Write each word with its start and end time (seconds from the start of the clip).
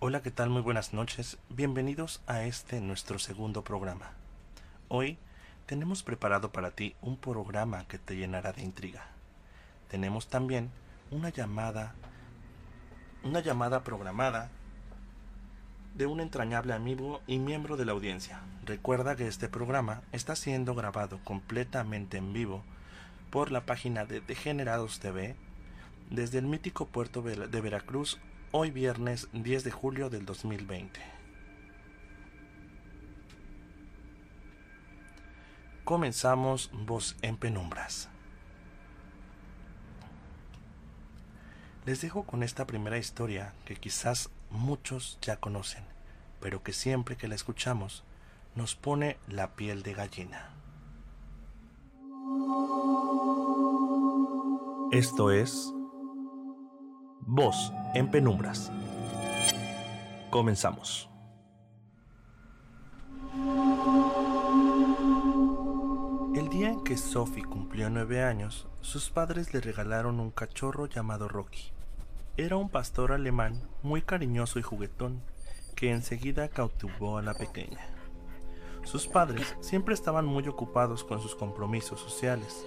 Hola, 0.00 0.22
¿qué 0.22 0.30
tal? 0.30 0.48
Muy 0.48 0.62
buenas 0.62 0.94
noches. 0.94 1.38
Bienvenidos 1.48 2.22
a 2.28 2.44
este 2.44 2.80
nuestro 2.80 3.18
segundo 3.18 3.64
programa. 3.64 4.12
Hoy 4.86 5.18
tenemos 5.66 6.04
preparado 6.04 6.52
para 6.52 6.70
ti 6.70 6.94
un 7.02 7.16
programa 7.16 7.84
que 7.88 7.98
te 7.98 8.14
llenará 8.14 8.52
de 8.52 8.62
intriga. 8.62 9.08
Tenemos 9.88 10.28
también 10.28 10.70
una 11.10 11.30
llamada 11.30 11.96
una 13.24 13.40
llamada 13.40 13.82
programada 13.82 14.52
de 15.96 16.06
un 16.06 16.20
entrañable 16.20 16.74
amigo 16.74 17.20
y 17.26 17.40
miembro 17.40 17.76
de 17.76 17.84
la 17.84 17.90
audiencia. 17.90 18.40
Recuerda 18.66 19.16
que 19.16 19.26
este 19.26 19.48
programa 19.48 20.02
está 20.12 20.36
siendo 20.36 20.76
grabado 20.76 21.18
completamente 21.24 22.18
en 22.18 22.32
vivo 22.32 22.62
por 23.30 23.50
la 23.50 23.66
página 23.66 24.04
de 24.04 24.20
Degenerados 24.20 25.00
TV 25.00 25.34
desde 26.08 26.38
el 26.38 26.46
mítico 26.46 26.86
puerto 26.86 27.20
de 27.20 27.60
Veracruz 27.60 28.20
hoy 28.50 28.70
viernes 28.70 29.28
10 29.32 29.64
de 29.64 29.70
julio 29.70 30.08
del 30.08 30.24
2020. 30.24 31.00
Comenzamos 35.84 36.70
Voz 36.72 37.16
en 37.22 37.36
Penumbras. 37.36 38.08
Les 41.84 42.00
dejo 42.00 42.24
con 42.24 42.42
esta 42.42 42.66
primera 42.66 42.98
historia 42.98 43.54
que 43.64 43.76
quizás 43.76 44.30
muchos 44.50 45.18
ya 45.20 45.36
conocen, 45.36 45.84
pero 46.40 46.62
que 46.62 46.72
siempre 46.72 47.16
que 47.16 47.28
la 47.28 47.34
escuchamos 47.34 48.04
nos 48.54 48.74
pone 48.74 49.18
la 49.28 49.54
piel 49.54 49.82
de 49.82 49.94
gallina. 49.94 50.50
Esto 54.90 55.30
es 55.30 55.72
Voz 57.30 57.74
en 57.92 58.10
Penumbras. 58.10 58.72
Comenzamos. 60.30 61.10
El 66.34 66.48
día 66.48 66.70
en 66.70 66.82
que 66.84 66.96
Sophie 66.96 67.44
cumplió 67.44 67.90
nueve 67.90 68.22
años, 68.22 68.66
sus 68.80 69.10
padres 69.10 69.52
le 69.52 69.60
regalaron 69.60 70.20
un 70.20 70.30
cachorro 70.30 70.86
llamado 70.86 71.28
Rocky. 71.28 71.70
Era 72.38 72.56
un 72.56 72.70
pastor 72.70 73.12
alemán 73.12 73.60
muy 73.82 74.00
cariñoso 74.00 74.58
y 74.58 74.62
juguetón 74.62 75.20
que 75.76 75.90
enseguida 75.90 76.48
cautivó 76.48 77.18
a 77.18 77.22
la 77.22 77.34
pequeña. 77.34 77.86
Sus 78.84 79.06
padres 79.06 79.54
siempre 79.60 79.92
estaban 79.92 80.24
muy 80.24 80.48
ocupados 80.48 81.04
con 81.04 81.20
sus 81.20 81.34
compromisos 81.34 82.00
sociales 82.00 82.64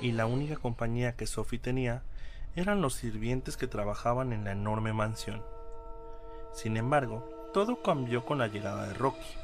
y 0.00 0.12
la 0.12 0.24
única 0.24 0.56
compañía 0.56 1.14
que 1.14 1.26
Sophie 1.26 1.58
tenía 1.58 2.04
eran 2.56 2.80
los 2.82 2.94
sirvientes 2.94 3.56
que 3.56 3.66
trabajaban 3.66 4.32
en 4.32 4.44
la 4.44 4.52
enorme 4.52 4.92
mansión. 4.92 5.42
Sin 6.52 6.76
embargo, 6.76 7.28
todo 7.52 7.82
cambió 7.82 8.24
con 8.24 8.38
la 8.38 8.48
llegada 8.48 8.86
de 8.86 8.94
Rocky. 8.94 9.34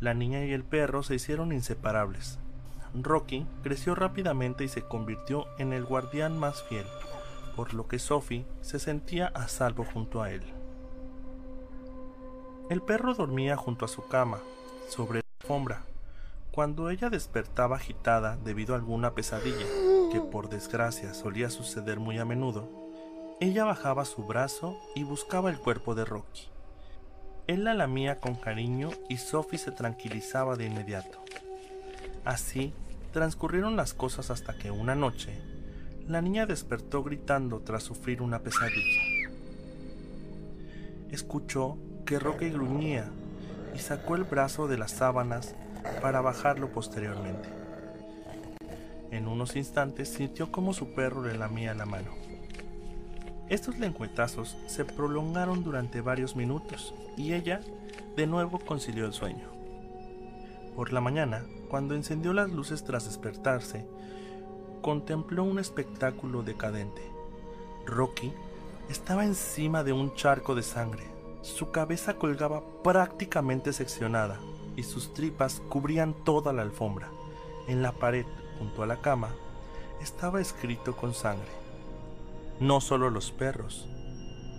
La 0.00 0.14
niña 0.14 0.44
y 0.44 0.52
el 0.52 0.64
perro 0.64 1.02
se 1.02 1.14
hicieron 1.14 1.52
inseparables. 1.52 2.38
Rocky 2.94 3.46
creció 3.62 3.94
rápidamente 3.94 4.64
y 4.64 4.68
se 4.68 4.82
convirtió 4.82 5.46
en 5.58 5.72
el 5.72 5.84
guardián 5.84 6.38
más 6.38 6.62
fiel, 6.62 6.86
por 7.56 7.74
lo 7.74 7.88
que 7.88 7.98
Sophie 7.98 8.46
se 8.60 8.78
sentía 8.78 9.26
a 9.28 9.48
salvo 9.48 9.84
junto 9.84 10.22
a 10.22 10.30
él. 10.30 10.42
El 12.70 12.82
perro 12.82 13.14
dormía 13.14 13.56
junto 13.56 13.84
a 13.84 13.88
su 13.88 14.06
cama, 14.06 14.38
sobre 14.88 15.20
la 15.20 15.24
alfombra, 15.40 15.82
cuando 16.50 16.90
ella 16.90 17.08
despertaba 17.08 17.76
agitada 17.76 18.36
debido 18.36 18.74
a 18.74 18.78
alguna 18.78 19.14
pesadilla 19.14 19.66
que 20.10 20.20
por 20.20 20.48
desgracia 20.48 21.14
solía 21.14 21.50
suceder 21.50 22.00
muy 22.00 22.18
a 22.18 22.24
menudo, 22.24 22.68
ella 23.40 23.64
bajaba 23.64 24.04
su 24.04 24.24
brazo 24.24 24.78
y 24.94 25.04
buscaba 25.04 25.50
el 25.50 25.58
cuerpo 25.58 25.94
de 25.94 26.04
Rocky. 26.04 26.48
Él 27.46 27.64
la 27.64 27.74
lamía 27.74 28.20
con 28.20 28.34
cariño 28.34 28.90
y 29.08 29.18
Sophie 29.18 29.58
se 29.58 29.70
tranquilizaba 29.70 30.56
de 30.56 30.66
inmediato. 30.66 31.18
Así 32.24 32.74
transcurrieron 33.12 33.76
las 33.76 33.94
cosas 33.94 34.30
hasta 34.30 34.56
que 34.56 34.70
una 34.70 34.94
noche 34.94 35.40
la 36.06 36.22
niña 36.22 36.46
despertó 36.46 37.02
gritando 37.02 37.60
tras 37.60 37.82
sufrir 37.82 38.22
una 38.22 38.40
pesadilla. 38.40 39.02
Escuchó 41.10 41.78
que 42.04 42.18
Rocky 42.18 42.50
gruñía 42.50 43.10
y 43.74 43.78
sacó 43.78 44.16
el 44.16 44.24
brazo 44.24 44.68
de 44.68 44.78
las 44.78 44.90
sábanas 44.90 45.54
para 46.00 46.20
bajarlo 46.20 46.70
posteriormente. 46.72 47.48
En 49.10 49.26
unos 49.26 49.56
instantes 49.56 50.08
sintió 50.08 50.52
como 50.52 50.74
su 50.74 50.94
perro 50.94 51.22
le 51.22 51.36
lamía 51.36 51.74
la 51.74 51.86
mano. 51.86 52.10
Estos 53.48 53.78
lengüetazos 53.78 54.58
se 54.66 54.84
prolongaron 54.84 55.64
durante 55.64 56.02
varios 56.02 56.36
minutos 56.36 56.94
y 57.16 57.32
ella 57.32 57.60
de 58.16 58.26
nuevo 58.26 58.58
concilió 58.58 59.06
el 59.06 59.14
sueño. 59.14 59.48
Por 60.76 60.92
la 60.92 61.00
mañana, 61.00 61.44
cuando 61.68 61.94
encendió 61.94 62.32
las 62.32 62.50
luces 62.50 62.84
tras 62.84 63.06
despertarse, 63.06 63.86
contempló 64.82 65.44
un 65.44 65.58
espectáculo 65.58 66.42
decadente. 66.42 67.02
Rocky 67.86 68.32
estaba 68.90 69.24
encima 69.24 69.82
de 69.82 69.92
un 69.92 70.14
charco 70.14 70.54
de 70.54 70.62
sangre. 70.62 71.04
Su 71.42 71.70
cabeza 71.70 72.14
colgaba 72.14 72.62
prácticamente 72.82 73.72
seccionada 73.72 74.38
y 74.76 74.82
sus 74.82 75.14
tripas 75.14 75.62
cubrían 75.68 76.14
toda 76.24 76.52
la 76.52 76.62
alfombra. 76.62 77.10
En 77.66 77.82
la 77.82 77.92
pared 77.92 78.26
junto 78.58 78.82
a 78.82 78.86
la 78.86 78.96
cama, 78.96 79.30
estaba 80.00 80.40
escrito 80.40 80.96
con 80.96 81.14
sangre. 81.14 81.50
No 82.60 82.80
solo 82.80 83.10
los 83.10 83.30
perros 83.30 83.88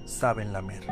saben 0.05 0.53
lamer. 0.53 0.85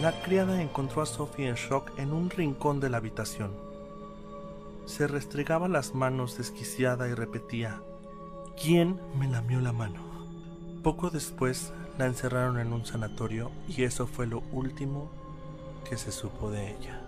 La 0.00 0.12
criada 0.22 0.62
encontró 0.62 1.02
a 1.02 1.06
Sophie 1.06 1.48
en 1.48 1.54
shock 1.56 1.98
en 1.98 2.12
un 2.12 2.30
rincón 2.30 2.80
de 2.80 2.90
la 2.90 2.98
habitación. 2.98 3.52
Se 4.86 5.06
restregaba 5.06 5.68
las 5.68 5.94
manos 5.94 6.38
desquiciada 6.38 7.08
y 7.08 7.14
repetía, 7.14 7.82
¿quién 8.60 9.00
me 9.18 9.28
lamió 9.28 9.60
la 9.60 9.72
mano? 9.72 10.02
Poco 10.82 11.10
después 11.10 11.72
la 11.98 12.06
encerraron 12.06 12.58
en 12.58 12.72
un 12.72 12.86
sanatorio 12.86 13.50
y 13.68 13.82
eso 13.82 14.06
fue 14.06 14.26
lo 14.26 14.42
último 14.52 15.10
que 15.88 15.98
se 15.98 16.12
supo 16.12 16.50
de 16.50 16.76
ella. 16.76 17.02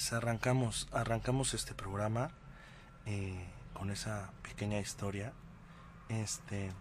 Pues 0.00 0.14
arrancamos, 0.14 0.88
arrancamos 0.92 1.52
este 1.52 1.74
programa 1.74 2.30
eh, 3.04 3.44
con 3.74 3.90
esa 3.90 4.32
pequeña 4.42 4.80
historia. 4.80 5.34
Este. 6.08 6.72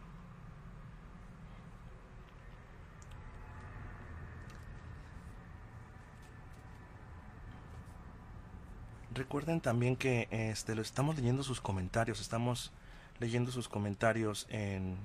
Recuerden 9.13 9.59
también 9.59 9.97
que 9.97 10.30
este 10.31 10.74
lo 10.74 10.81
estamos 10.81 11.18
leyendo 11.18 11.44
sus 11.44 11.59
comentarios, 11.59 12.22
estamos 12.22 12.72
leyendo 13.19 13.51
sus 13.51 13.68
comentarios 13.68 14.47
en, 14.50 14.96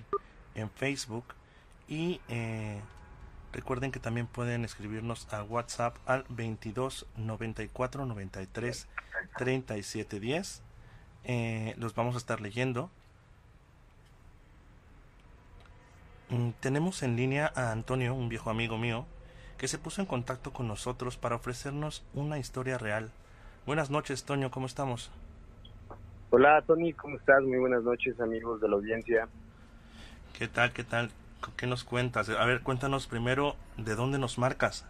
en 0.55 0.71
Facebook 0.71 1.25
y 1.89 2.21
eh, 2.29 2.81
Recuerden 3.55 3.93
que 3.93 4.01
también 4.01 4.27
pueden 4.27 4.65
escribirnos 4.65 5.33
a 5.33 5.45
WhatsApp 5.45 5.97
al 6.07 6.25
22 6.29 7.07
94 7.17 8.05
93 8.05 8.89
37 9.39 10.19
10. 10.19 10.63
los 11.79 11.95
vamos 11.95 12.17
a 12.17 12.19
estar 12.19 12.41
leyendo. 12.41 12.91
Mm, 16.31 16.51
tenemos 16.59 17.05
en 17.05 17.15
línea 17.15 17.53
a 17.55 17.71
Antonio, 17.71 18.13
un 18.13 18.29
viejo 18.29 18.51
amigo 18.51 18.77
mío, 18.77 19.07
que 19.57 19.69
se 19.69 19.79
puso 19.79 20.01
en 20.01 20.09
contacto 20.09 20.53
con 20.53 20.67
nosotros 20.67 21.17
para 21.17 21.37
ofrecernos 21.37 22.05
una 22.13 22.41
historia 22.41 22.77
real. 22.77 23.13
Buenas 23.67 23.89
noches, 23.89 24.25
Toño, 24.25 24.51
¿cómo 24.51 24.67
estamos? 24.67 25.13
Hola, 26.31 26.61
Tony, 26.63 26.93
¿cómo 26.93 27.17
estás? 27.19 27.41
Muy 27.45 27.59
buenas 27.59 27.85
noches, 27.85 28.21
amigos 28.21 28.61
de 28.61 28.69
la 28.69 28.75
audiencia. 28.75 29.29
¿Qué 30.37 30.49
tal? 30.49 30.73
¿Qué 30.73 30.83
tal? 30.83 31.13
¿Qué 31.57 31.67
nos 31.67 31.85
cuentas? 31.85 32.29
A 32.29 32.45
ver, 32.47 32.63
cuéntanos 32.63 33.07
primero 33.07 33.57
de 33.77 33.95
dónde 33.95 34.19
nos 34.19 34.39
marcas. 34.39 34.87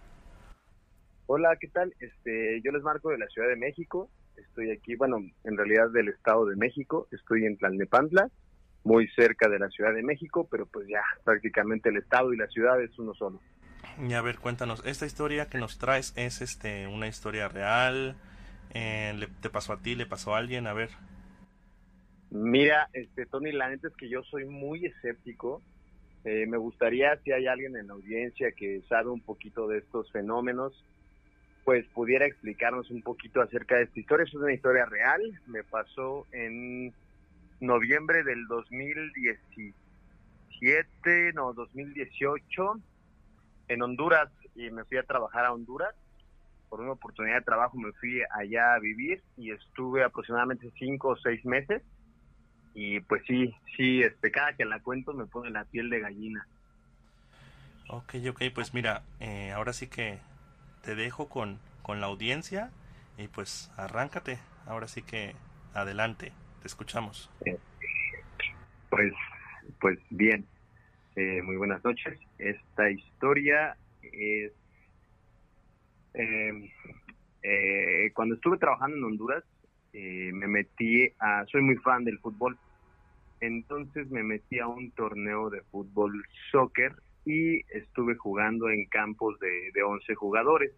Hola, 1.26 1.56
¿qué 1.60 1.68
tal? 1.68 1.94
Este, 2.00 2.60
yo 2.62 2.70
les 2.72 2.82
marco 2.82 3.10
de 3.10 3.18
la 3.18 3.26
Ciudad 3.28 3.48
de 3.48 3.56
México. 3.56 4.10
Estoy 4.36 4.70
aquí, 4.70 4.94
bueno, 4.96 5.18
en 5.44 5.56
realidad 5.56 5.90
del 5.90 6.08
Estado 6.08 6.46
de 6.46 6.56
México. 6.56 7.08
Estoy 7.12 7.46
en 7.46 7.56
Tlalnepantla, 7.56 8.28
muy 8.84 9.08
cerca 9.08 9.48
de 9.48 9.58
la 9.58 9.68
Ciudad 9.70 9.94
de 9.94 10.02
México, 10.02 10.46
pero 10.50 10.66
pues 10.66 10.86
ya 10.88 11.02
prácticamente 11.24 11.88
el 11.88 11.96
Estado 11.96 12.32
y 12.32 12.36
la 12.36 12.46
ciudad 12.48 12.80
es 12.82 12.98
uno 12.98 13.14
solo. 13.14 13.40
Y 14.06 14.12
a 14.12 14.22
ver, 14.22 14.38
cuéntanos, 14.38 14.84
esta 14.84 15.06
historia 15.06 15.48
que 15.48 15.58
nos 15.58 15.78
traes 15.78 16.12
es 16.16 16.42
este 16.42 16.86
una 16.86 17.06
historia 17.06 17.48
real. 17.48 18.16
Eh, 18.74 19.28
¿Te 19.40 19.50
pasó 19.50 19.72
a 19.72 19.80
ti? 19.80 19.94
¿Le 19.94 20.06
pasó 20.06 20.34
a 20.34 20.38
alguien? 20.38 20.66
A 20.66 20.72
ver. 20.72 20.90
Mira, 22.30 22.88
este 22.92 23.26
Tony, 23.26 23.52
la 23.52 23.68
neta 23.68 23.88
es 23.88 23.94
que 23.94 24.08
yo 24.08 24.22
soy 24.24 24.44
muy 24.44 24.84
escéptico 24.84 25.62
eh, 26.24 26.46
me 26.46 26.56
gustaría 26.56 27.16
si 27.22 27.32
hay 27.32 27.46
alguien 27.46 27.76
en 27.76 27.88
la 27.88 27.94
audiencia 27.94 28.52
que 28.52 28.80
sabe 28.88 29.10
un 29.10 29.20
poquito 29.20 29.68
de 29.68 29.76
estos 29.78 30.10
fenómenos, 30.10 30.72
pues 31.64 31.86
pudiera 31.88 32.24
explicarnos 32.26 32.90
un 32.90 33.02
poquito 33.02 33.42
acerca 33.42 33.76
de 33.76 33.82
esta 33.84 34.00
historia. 34.00 34.24
Es 34.24 34.34
una 34.34 34.52
historia 34.52 34.86
real, 34.86 35.20
me 35.46 35.62
pasó 35.64 36.26
en 36.32 36.94
noviembre 37.60 38.24
del 38.24 38.46
2017, 38.46 41.32
no, 41.34 41.52
2018, 41.52 42.80
en 43.68 43.82
Honduras, 43.82 44.30
y 44.54 44.70
me 44.70 44.84
fui 44.84 44.96
a 44.96 45.02
trabajar 45.02 45.44
a 45.44 45.52
Honduras. 45.52 45.94
Por 46.70 46.80
una 46.80 46.92
oportunidad 46.92 47.36
de 47.36 47.44
trabajo 47.44 47.76
me 47.76 47.92
fui 47.92 48.22
allá 48.30 48.72
a 48.74 48.78
vivir 48.78 49.22
y 49.36 49.50
estuve 49.52 50.02
aproximadamente 50.02 50.72
cinco 50.78 51.10
o 51.10 51.16
seis 51.16 51.44
meses. 51.44 51.82
Y 52.74 53.00
pues 53.00 53.22
sí, 53.26 53.54
sí, 53.76 54.02
este, 54.02 54.30
cada 54.30 54.54
que 54.54 54.64
la 54.64 54.80
cuento 54.80 55.14
me 55.14 55.26
pone 55.26 55.50
la 55.50 55.64
piel 55.64 55.90
de 55.90 56.00
gallina. 56.00 56.46
Ok, 57.88 58.14
ok, 58.28 58.42
pues 58.54 58.74
mira, 58.74 59.02
eh, 59.20 59.52
ahora 59.52 59.72
sí 59.72 59.86
que 59.86 60.18
te 60.82 60.94
dejo 60.94 61.28
con, 61.28 61.60
con 61.82 62.00
la 62.00 62.06
audiencia 62.06 62.70
y 63.18 63.28
pues 63.28 63.70
arráncate, 63.76 64.38
ahora 64.66 64.88
sí 64.88 65.02
que 65.02 65.34
adelante, 65.74 66.32
te 66.60 66.68
escuchamos. 66.68 67.30
Pues, 68.90 69.12
pues 69.80 69.98
bien, 70.10 70.46
eh, 71.16 71.42
muy 71.42 71.56
buenas 71.56 71.84
noches. 71.84 72.18
Esta 72.38 72.90
historia 72.90 73.76
es... 74.02 74.52
Em, 76.14 76.70
eh, 77.42 78.10
cuando 78.14 78.36
estuve 78.36 78.56
trabajando 78.56 78.96
en 78.96 79.04
Honduras, 79.04 79.44
eh, 79.92 80.30
me 80.32 80.46
metí 80.46 81.08
a... 81.18 81.44
Soy 81.46 81.62
muy 81.62 81.76
fan 81.76 82.04
del 82.04 82.18
fútbol, 82.18 82.58
entonces 83.44 84.10
me 84.10 84.22
metí 84.22 84.58
a 84.58 84.66
un 84.66 84.90
torneo 84.92 85.50
de 85.50 85.62
fútbol 85.62 86.24
soccer 86.50 86.92
y 87.24 87.60
estuve 87.76 88.16
jugando 88.16 88.68
en 88.68 88.86
campos 88.86 89.38
de, 89.40 89.70
de 89.72 89.82
11 89.82 90.14
jugadores. 90.14 90.72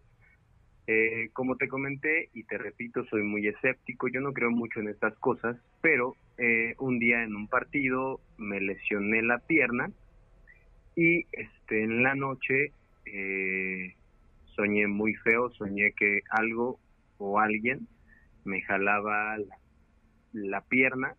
Eh, 0.89 1.29
como 1.33 1.57
te 1.57 1.67
comenté 1.67 2.29
y 2.33 2.43
te 2.43 2.57
repito, 2.57 3.03
soy 3.05 3.23
muy 3.23 3.45
escéptico, 3.45 4.07
yo 4.07 4.21
no 4.21 4.31
creo 4.31 4.51
mucho 4.51 4.79
en 4.79 4.87
estas 4.87 5.13
cosas, 5.19 5.57
pero 5.81 6.15
eh, 6.37 6.75
un 6.79 6.97
día 6.97 7.23
en 7.23 7.35
un 7.35 7.49
partido 7.49 8.21
me 8.37 8.61
lesioné 8.61 9.21
la 9.21 9.39
pierna 9.39 9.91
y 10.95 11.25
este 11.33 11.83
en 11.83 12.03
la 12.03 12.15
noche 12.15 12.71
eh, 13.05 13.95
soñé 14.55 14.87
muy 14.87 15.13
feo, 15.15 15.49
soñé 15.51 15.91
que 15.91 16.21
algo 16.29 16.79
o 17.17 17.37
alguien 17.39 17.87
me 18.45 18.61
jalaba 18.61 19.37
la, 19.37 19.57
la 20.31 20.61
pierna 20.61 21.15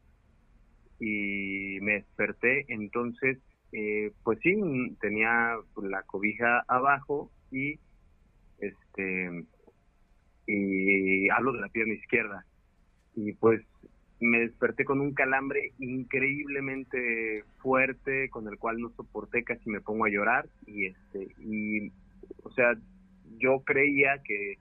y 1.00 1.78
me 1.80 1.94
desperté, 1.94 2.64
entonces 2.68 3.38
eh, 3.72 4.12
pues 4.22 4.38
sí, 4.42 4.56
tenía 5.00 5.56
la 5.82 6.02
cobija 6.02 6.64
abajo 6.68 7.30
y 7.50 7.78
este 8.58 9.44
y 10.46 11.28
hablo 11.28 11.52
de 11.52 11.60
la 11.60 11.68
pierna 11.68 11.94
izquierda. 11.94 12.44
Y 13.14 13.32
pues 13.34 13.60
me 14.20 14.40
desperté 14.40 14.84
con 14.84 15.00
un 15.00 15.12
calambre 15.12 15.72
increíblemente 15.78 17.44
fuerte 17.58 18.28
con 18.30 18.48
el 18.48 18.58
cual 18.58 18.78
no 18.80 18.90
soporté 18.90 19.44
casi 19.44 19.70
me 19.70 19.80
pongo 19.80 20.06
a 20.06 20.10
llorar 20.10 20.48
y 20.66 20.86
este 20.86 21.28
y 21.38 21.92
o 22.42 22.50
sea 22.50 22.74
yo 23.38 23.60
creía 23.60 24.20
que 24.24 24.56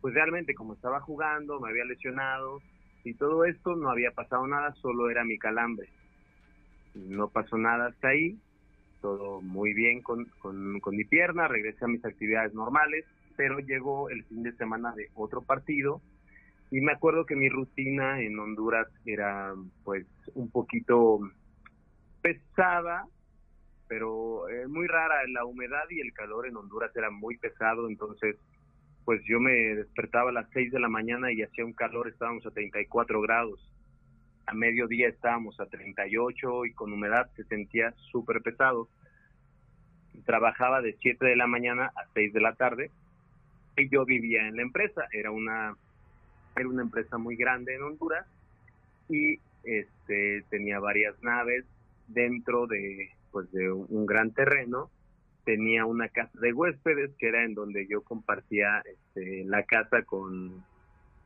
pues 0.00 0.14
realmente 0.14 0.54
como 0.54 0.74
estaba 0.74 1.00
jugando 1.00 1.58
me 1.58 1.70
había 1.70 1.84
lesionado 1.86 2.60
y 3.04 3.14
todo 3.14 3.44
esto 3.44 3.76
no 3.76 3.90
había 3.90 4.10
pasado 4.12 4.46
nada 4.46 4.72
solo 4.74 5.10
era 5.10 5.24
mi 5.24 5.38
calambre 5.38 5.88
no 6.94 7.28
pasó 7.28 7.56
nada 7.56 7.88
hasta 7.88 8.08
ahí 8.08 8.38
todo 9.00 9.40
muy 9.40 9.72
bien 9.74 10.02
con, 10.02 10.26
con, 10.40 10.80
con 10.80 10.96
mi 10.96 11.04
pierna 11.04 11.48
regresé 11.48 11.84
a 11.84 11.88
mis 11.88 12.04
actividades 12.04 12.54
normales 12.54 13.04
pero 13.36 13.58
llegó 13.58 14.10
el 14.10 14.24
fin 14.24 14.42
de 14.42 14.52
semana 14.52 14.92
de 14.94 15.08
otro 15.14 15.42
partido 15.42 16.02
y 16.70 16.80
me 16.80 16.92
acuerdo 16.92 17.26
que 17.26 17.34
mi 17.34 17.48
rutina 17.48 18.20
en 18.20 18.38
Honduras 18.38 18.86
era 19.04 19.54
pues 19.82 20.06
un 20.34 20.50
poquito 20.50 21.18
pesada, 22.22 23.06
pero 23.88 24.48
eh, 24.48 24.68
muy 24.68 24.86
rara. 24.86 25.16
La 25.28 25.44
humedad 25.44 25.84
y 25.90 26.00
el 26.00 26.12
calor 26.12 26.46
en 26.46 26.56
Honduras 26.56 26.94
era 26.94 27.10
muy 27.10 27.36
pesado, 27.38 27.88
entonces 27.88 28.36
pues 29.04 29.22
yo 29.24 29.40
me 29.40 29.52
despertaba 29.52 30.30
a 30.30 30.32
las 30.32 30.48
6 30.52 30.72
de 30.72 30.80
la 30.80 30.88
mañana 30.88 31.32
y 31.32 31.42
hacía 31.42 31.64
un 31.64 31.72
calor, 31.72 32.08
estábamos 32.08 32.46
a 32.46 32.50
34 32.50 33.20
grados. 33.20 33.60
A 34.46 34.54
mediodía 34.54 35.08
estábamos 35.08 35.58
a 35.60 35.66
38 35.66 36.66
y 36.66 36.72
con 36.72 36.92
humedad 36.92 37.30
se 37.36 37.44
sentía 37.44 37.94
súper 38.10 38.42
pesado. 38.42 38.88
Trabajaba 40.24 40.80
de 40.82 40.96
7 41.00 41.24
de 41.24 41.36
la 41.36 41.46
mañana 41.46 41.92
a 41.94 42.06
6 42.14 42.32
de 42.32 42.40
la 42.40 42.54
tarde 42.54 42.90
y 43.76 43.88
yo 43.88 44.04
vivía 44.04 44.46
en 44.46 44.56
la 44.56 44.62
empresa, 44.62 45.06
era 45.12 45.30
una 45.30 45.74
era 46.56 46.68
una 46.68 46.82
empresa 46.82 47.16
muy 47.16 47.36
grande 47.36 47.76
en 47.76 47.82
Honduras 47.82 48.26
y 49.08 49.38
este 49.64 50.44
tenía 50.50 50.80
varias 50.80 51.14
naves 51.22 51.64
dentro 52.08 52.66
de 52.66 53.10
pues 53.30 53.50
de 53.52 53.70
un 53.70 54.04
gran 54.04 54.32
terreno 54.32 54.90
tenía 55.44 55.84
una 55.86 56.08
casa 56.08 56.38
de 56.40 56.52
huéspedes 56.52 57.10
que 57.18 57.28
era 57.28 57.44
en 57.44 57.54
donde 57.54 57.86
yo 57.88 58.02
compartía 58.02 58.82
este, 58.84 59.44
la 59.44 59.64
casa 59.64 60.02
con 60.02 60.64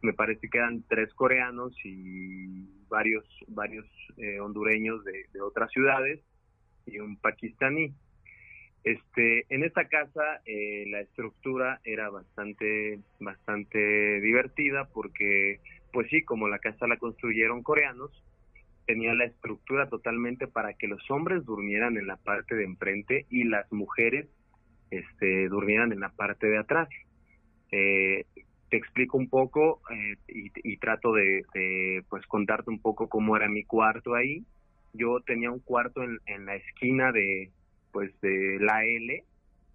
me 0.02 0.12
parece 0.12 0.48
que 0.50 0.58
eran 0.58 0.84
tres 0.88 1.12
coreanos 1.14 1.74
y 1.84 2.68
varios 2.88 3.24
varios 3.48 3.86
eh, 4.18 4.38
hondureños 4.38 5.02
de, 5.04 5.40
otras 5.40 5.70
ciudades 5.70 6.20
y 6.86 6.98
un 6.98 7.16
pakistaní 7.16 7.94
este, 8.84 9.46
en 9.48 9.64
esta 9.64 9.88
casa 9.88 10.42
eh, 10.44 10.84
la 10.88 11.00
estructura 11.00 11.80
era 11.84 12.10
bastante, 12.10 13.00
bastante 13.18 14.20
divertida 14.20 14.84
porque, 14.92 15.58
pues 15.90 16.08
sí, 16.10 16.22
como 16.22 16.48
la 16.48 16.58
casa 16.58 16.86
la 16.86 16.98
construyeron 16.98 17.62
coreanos, 17.62 18.10
tenía 18.86 19.14
la 19.14 19.24
estructura 19.24 19.88
totalmente 19.88 20.46
para 20.46 20.74
que 20.74 20.88
los 20.88 21.10
hombres 21.10 21.44
durmieran 21.44 21.96
en 21.96 22.06
la 22.06 22.16
parte 22.16 22.54
de 22.54 22.64
enfrente 22.64 23.26
y 23.30 23.44
las 23.44 23.70
mujeres 23.72 24.28
este, 24.90 25.48
durmieran 25.48 25.92
en 25.92 26.00
la 26.00 26.10
parte 26.10 26.46
de 26.46 26.58
atrás. 26.58 26.88
Eh, 27.72 28.24
te 28.70 28.76
explico 28.76 29.16
un 29.16 29.28
poco 29.28 29.80
eh, 29.90 30.16
y, 30.28 30.76
trato 30.78 31.12
de, 31.12 31.44
pues 32.08 32.26
contarte 32.26 32.70
un 32.70 32.80
poco 32.80 33.08
cómo 33.08 33.36
era 33.36 33.48
mi 33.48 33.64
cuarto 33.64 34.14
ahí. 34.14 34.44
Yo 34.92 35.20
tenía 35.20 35.50
un 35.50 35.60
cuarto 35.60 36.02
en 36.02 36.46
la 36.46 36.56
esquina 36.56 37.12
de, 37.12 37.50
pues 37.94 38.12
de 38.20 38.58
la 38.60 38.84
L, 38.84 39.24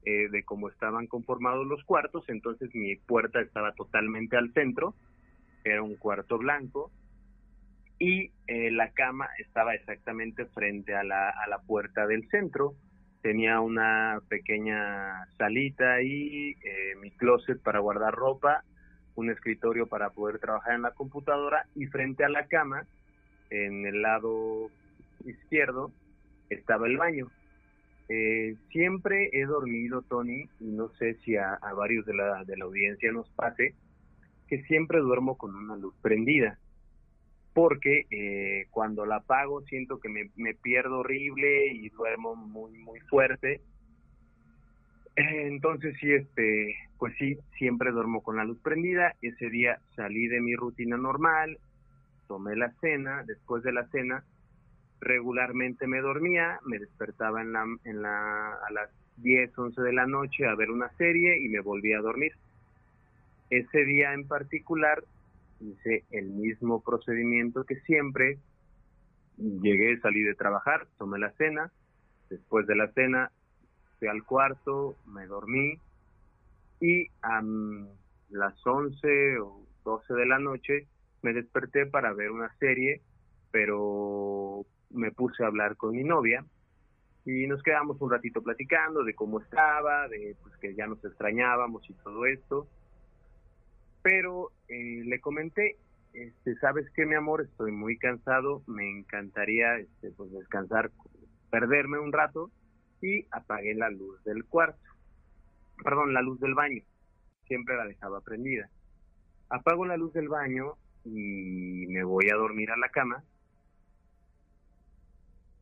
eh, 0.05 0.29
de 0.29 0.43
cómo 0.43 0.69
estaban 0.69 1.07
conformados 1.07 1.65
los 1.65 1.83
cuartos, 1.85 2.23
entonces 2.27 2.69
mi 2.75 2.97
puerta 2.97 3.39
estaba 3.41 3.73
totalmente 3.73 4.35
al 4.35 4.51
centro, 4.53 4.93
era 5.63 5.81
un 5.81 5.95
cuarto 5.95 6.37
blanco, 6.37 6.91
y 7.99 8.31
eh, 8.47 8.71
la 8.71 8.91
cama 8.91 9.27
estaba 9.37 9.75
exactamente 9.75 10.45
frente 10.45 10.95
a 10.95 11.03
la, 11.03 11.29
a 11.29 11.47
la 11.47 11.59
puerta 11.59 12.07
del 12.07 12.27
centro, 12.29 12.75
tenía 13.21 13.59
una 13.59 14.21
pequeña 14.29 15.25
salita 15.37 15.95
ahí, 15.95 16.55
eh, 16.63 16.95
mi 17.01 17.11
closet 17.11 17.61
para 17.61 17.79
guardar 17.79 18.13
ropa, 18.13 18.63
un 19.15 19.29
escritorio 19.29 19.87
para 19.87 20.11
poder 20.11 20.39
trabajar 20.39 20.75
en 20.75 20.83
la 20.83 20.91
computadora 20.91 21.65
y 21.75 21.87
frente 21.87 22.23
a 22.23 22.29
la 22.29 22.47
cama, 22.47 22.87
en 23.49 23.85
el 23.85 24.01
lado 24.01 24.69
izquierdo, 25.25 25.91
estaba 26.49 26.87
el 26.87 26.97
baño. 26.97 27.29
Eh, 28.07 28.55
siempre 28.71 29.29
he 29.33 29.45
dormido, 29.45 30.01
Tony, 30.03 30.49
y 30.59 30.71
no 30.71 30.89
sé 30.97 31.15
si 31.25 31.35
a, 31.35 31.59
varios 31.75 32.05
de 32.05 32.15
la, 32.15 32.43
de 32.45 32.57
la 32.57 32.65
audiencia 32.65 33.11
nos 33.11 33.29
pase, 33.31 33.75
que 34.47 34.63
siempre 34.63 34.99
duermo 34.99 35.37
con 35.37 35.53
una 35.53 35.75
luz 35.75 35.93
prendida, 36.01 36.57
porque 37.53 38.05
eh, 38.11 38.67
cuando 38.71 39.05
la 39.05 39.17
apago 39.17 39.61
siento 39.61 39.99
que 39.99 40.09
me, 40.09 40.29
me, 40.35 40.53
pierdo 40.53 40.99
horrible 40.99 41.67
y 41.73 41.89
duermo 41.89 42.35
muy, 42.35 42.77
muy 42.77 42.99
fuerte. 43.01 43.61
Entonces 45.15 45.95
sí, 45.99 46.11
este, 46.13 46.75
pues 46.97 47.13
sí, 47.17 47.37
siempre 47.57 47.91
duermo 47.91 48.21
con 48.21 48.37
la 48.37 48.45
luz 48.45 48.59
prendida. 48.61 49.15
Ese 49.21 49.49
día 49.49 49.79
salí 49.95 50.27
de 50.27 50.41
mi 50.41 50.55
rutina 50.55 50.95
normal, 50.97 51.57
tomé 52.27 52.55
la 52.55 52.71
cena, 52.79 53.23
después 53.25 53.63
de 53.63 53.73
la 53.73 53.87
cena 53.87 54.23
regularmente 55.01 55.87
me 55.87 56.01
dormía, 56.01 56.59
me 56.65 56.79
despertaba 56.79 57.41
en 57.41 57.53
la, 57.53 57.65
en 57.85 58.01
la, 58.01 58.53
a 58.53 58.71
las 58.71 58.89
10, 59.17 59.57
11 59.57 59.81
de 59.81 59.93
la 59.93 60.05
noche 60.05 60.45
a 60.45 60.55
ver 60.55 60.71
una 60.71 60.89
serie 60.97 61.39
y 61.39 61.49
me 61.49 61.61
volvía 61.61 61.99
a 61.99 62.01
dormir. 62.01 62.33
Ese 63.49 63.85
día 63.85 64.13
en 64.13 64.27
particular 64.27 65.03
hice 65.59 66.05
el 66.11 66.29
mismo 66.29 66.81
procedimiento 66.81 67.63
que 67.63 67.75
siempre. 67.81 68.37
Llegué, 69.37 69.99
salí 70.01 70.21
de 70.21 70.35
trabajar, 70.35 70.87
tomé 70.97 71.19
la 71.19 71.31
cena. 71.31 71.71
Después 72.29 72.67
de 72.67 72.75
la 72.75 72.91
cena 72.93 73.31
fui 73.97 74.07
al 74.07 74.23
cuarto, 74.23 74.95
me 75.05 75.25
dormí 75.25 75.79
y 76.79 77.07
a 77.21 77.41
las 78.29 78.65
11 78.65 79.39
o 79.39 79.61
12 79.83 80.13
de 80.13 80.25
la 80.25 80.39
noche 80.39 80.87
me 81.21 81.33
desperté 81.33 81.85
para 81.85 82.13
ver 82.13 82.31
una 82.31 82.53
serie, 82.57 83.01
pero 83.51 84.65
me 84.89 85.11
puse 85.11 85.43
a 85.43 85.47
hablar 85.47 85.75
con 85.75 85.91
mi 85.91 86.03
novia 86.03 86.45
y 87.25 87.47
nos 87.47 87.61
quedamos 87.61 87.99
un 88.01 88.09
ratito 88.09 88.41
platicando 88.41 89.03
de 89.03 89.13
cómo 89.13 89.41
estaba, 89.41 90.07
de 90.07 90.35
pues 90.41 90.55
que 90.57 90.73
ya 90.73 90.87
nos 90.87 91.03
extrañábamos 91.03 91.87
y 91.89 91.93
todo 91.93 92.25
esto. 92.25 92.67
Pero 94.09 94.49
eh, 94.69 95.03
le 95.05 95.21
comenté, 95.21 95.77
este, 96.13 96.55
¿sabes 96.55 96.89
qué, 96.95 97.05
mi 97.05 97.13
amor? 97.13 97.41
Estoy 97.41 97.71
muy 97.71 97.95
cansado, 97.95 98.63
me 98.65 98.89
encantaría 98.89 99.77
este, 99.77 100.09
pues, 100.09 100.31
descansar, 100.31 100.89
perderme 101.51 101.99
un 101.99 102.11
rato, 102.11 102.49
y 103.03 103.27
apagué 103.29 103.75
la 103.75 103.91
luz 103.91 104.23
del 104.23 104.45
cuarto, 104.45 104.81
perdón, 105.83 106.15
la 106.15 106.23
luz 106.23 106.39
del 106.39 106.55
baño, 106.55 106.81
siempre 107.45 107.77
la 107.77 107.85
dejaba 107.85 108.21
prendida. 108.21 108.67
Apago 109.47 109.85
la 109.85 109.95
luz 109.95 110.11
del 110.13 110.27
baño 110.27 110.73
y 111.05 111.85
me 111.89 112.03
voy 112.03 112.31
a 112.31 112.35
dormir 112.35 112.71
a 112.71 112.77
la 112.77 112.89
cama, 112.89 113.23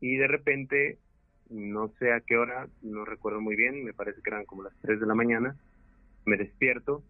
y 0.00 0.16
de 0.16 0.26
repente, 0.26 0.98
no 1.50 1.88
sé 1.98 2.14
a 2.14 2.20
qué 2.22 2.38
hora, 2.38 2.66
no 2.80 3.04
recuerdo 3.04 3.42
muy 3.42 3.56
bien, 3.56 3.84
me 3.84 3.92
parece 3.92 4.22
que 4.22 4.30
eran 4.30 4.46
como 4.46 4.62
las 4.62 4.74
3 4.80 5.00
de 5.00 5.06
la 5.06 5.14
mañana, 5.14 5.54
me 6.24 6.38
despierto 6.38 7.04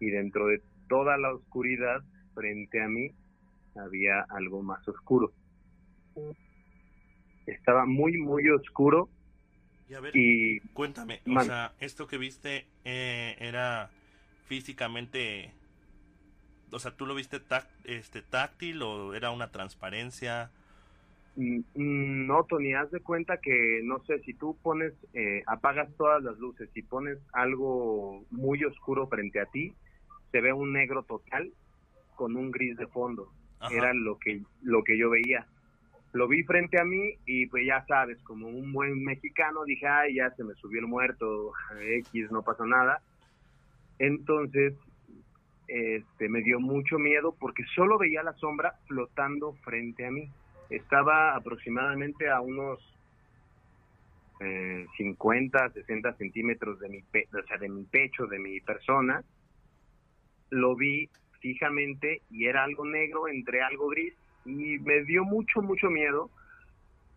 y 0.00 0.10
dentro 0.10 0.46
de 0.46 0.62
toda 0.88 1.16
la 1.16 1.32
oscuridad 1.32 2.02
frente 2.34 2.82
a 2.82 2.88
mí 2.88 3.10
había 3.76 4.20
algo 4.30 4.62
más 4.62 4.86
oscuro. 4.88 5.32
Estaba 7.46 7.86
muy, 7.86 8.16
muy 8.18 8.48
oscuro. 8.48 9.08
Y, 9.88 9.94
a 9.94 10.00
ver, 10.00 10.16
y 10.16 10.60
cuéntame, 10.72 11.20
o 11.26 11.40
sea, 11.40 11.72
esto 11.78 12.06
que 12.06 12.16
viste 12.16 12.66
eh, 12.84 13.36
era 13.38 13.90
físicamente, 14.46 15.52
o 16.70 16.78
sea, 16.78 16.92
¿tú 16.92 17.04
lo 17.04 17.14
viste 17.14 17.40
este, 17.84 18.22
táctil 18.22 18.82
o 18.82 19.14
era 19.14 19.30
una 19.30 19.50
transparencia? 19.50 20.50
Mm, 21.36 21.58
mm, 21.74 22.26
no, 22.26 22.44
Tony, 22.44 22.74
haz 22.74 22.90
de 22.92 23.00
cuenta 23.00 23.38
que, 23.38 23.80
no 23.82 24.02
sé, 24.04 24.20
si 24.20 24.32
tú 24.34 24.56
pones, 24.62 24.94
eh, 25.12 25.42
apagas 25.46 25.92
todas 25.96 26.22
las 26.22 26.38
luces 26.38 26.70
y 26.74 26.82
pones 26.82 27.18
algo 27.32 28.24
muy 28.30 28.64
oscuro 28.64 29.06
frente 29.08 29.40
a 29.40 29.46
ti, 29.46 29.74
se 30.34 30.40
ve 30.40 30.52
un 30.52 30.72
negro 30.72 31.04
total 31.04 31.52
con 32.16 32.34
un 32.34 32.50
gris 32.50 32.76
de 32.76 32.88
fondo. 32.88 33.30
Era 33.70 33.94
lo 33.94 34.18
que, 34.18 34.42
lo 34.62 34.82
que 34.82 34.98
yo 34.98 35.08
veía. 35.08 35.46
Lo 36.12 36.26
vi 36.26 36.42
frente 36.42 36.80
a 36.80 36.84
mí 36.84 37.14
y 37.24 37.46
pues 37.46 37.64
ya 37.64 37.84
sabes, 37.86 38.18
como 38.24 38.48
un 38.48 38.72
buen 38.72 39.04
mexicano, 39.04 39.62
dije, 39.64 39.86
ay, 39.86 40.16
ya 40.16 40.30
se 40.32 40.42
me 40.42 40.54
subió 40.54 40.80
el 40.80 40.88
muerto, 40.88 41.52
X, 41.80 42.32
no 42.32 42.42
pasó 42.42 42.66
nada. 42.66 43.00
Entonces, 44.00 44.74
este, 45.68 46.28
me 46.28 46.42
dio 46.42 46.58
mucho 46.58 46.98
miedo 46.98 47.36
porque 47.38 47.62
solo 47.76 47.96
veía 47.96 48.24
la 48.24 48.32
sombra 48.32 48.74
flotando 48.88 49.52
frente 49.62 50.04
a 50.04 50.10
mí 50.10 50.28
estaba 50.68 51.36
aproximadamente 51.36 52.28
a 52.28 52.40
unos 52.40 52.80
50, 54.96 55.66
eh, 55.66 55.70
60 55.74 56.16
centímetros 56.16 56.80
de 56.80 56.88
mi, 56.88 56.98
o 56.98 57.46
sea, 57.46 57.56
de 57.56 57.68
mi 57.68 57.84
pecho, 57.84 58.26
de 58.26 58.40
mi 58.40 58.60
persona. 58.60 59.22
Lo 60.54 60.76
vi 60.76 61.10
fijamente 61.40 62.22
y 62.30 62.46
era 62.46 62.62
algo 62.62 62.86
negro 62.86 63.28
entre 63.28 63.60
algo 63.60 63.88
gris 63.88 64.14
y 64.44 64.78
me 64.78 65.02
dio 65.02 65.24
mucho, 65.24 65.62
mucho 65.62 65.90
miedo. 65.90 66.30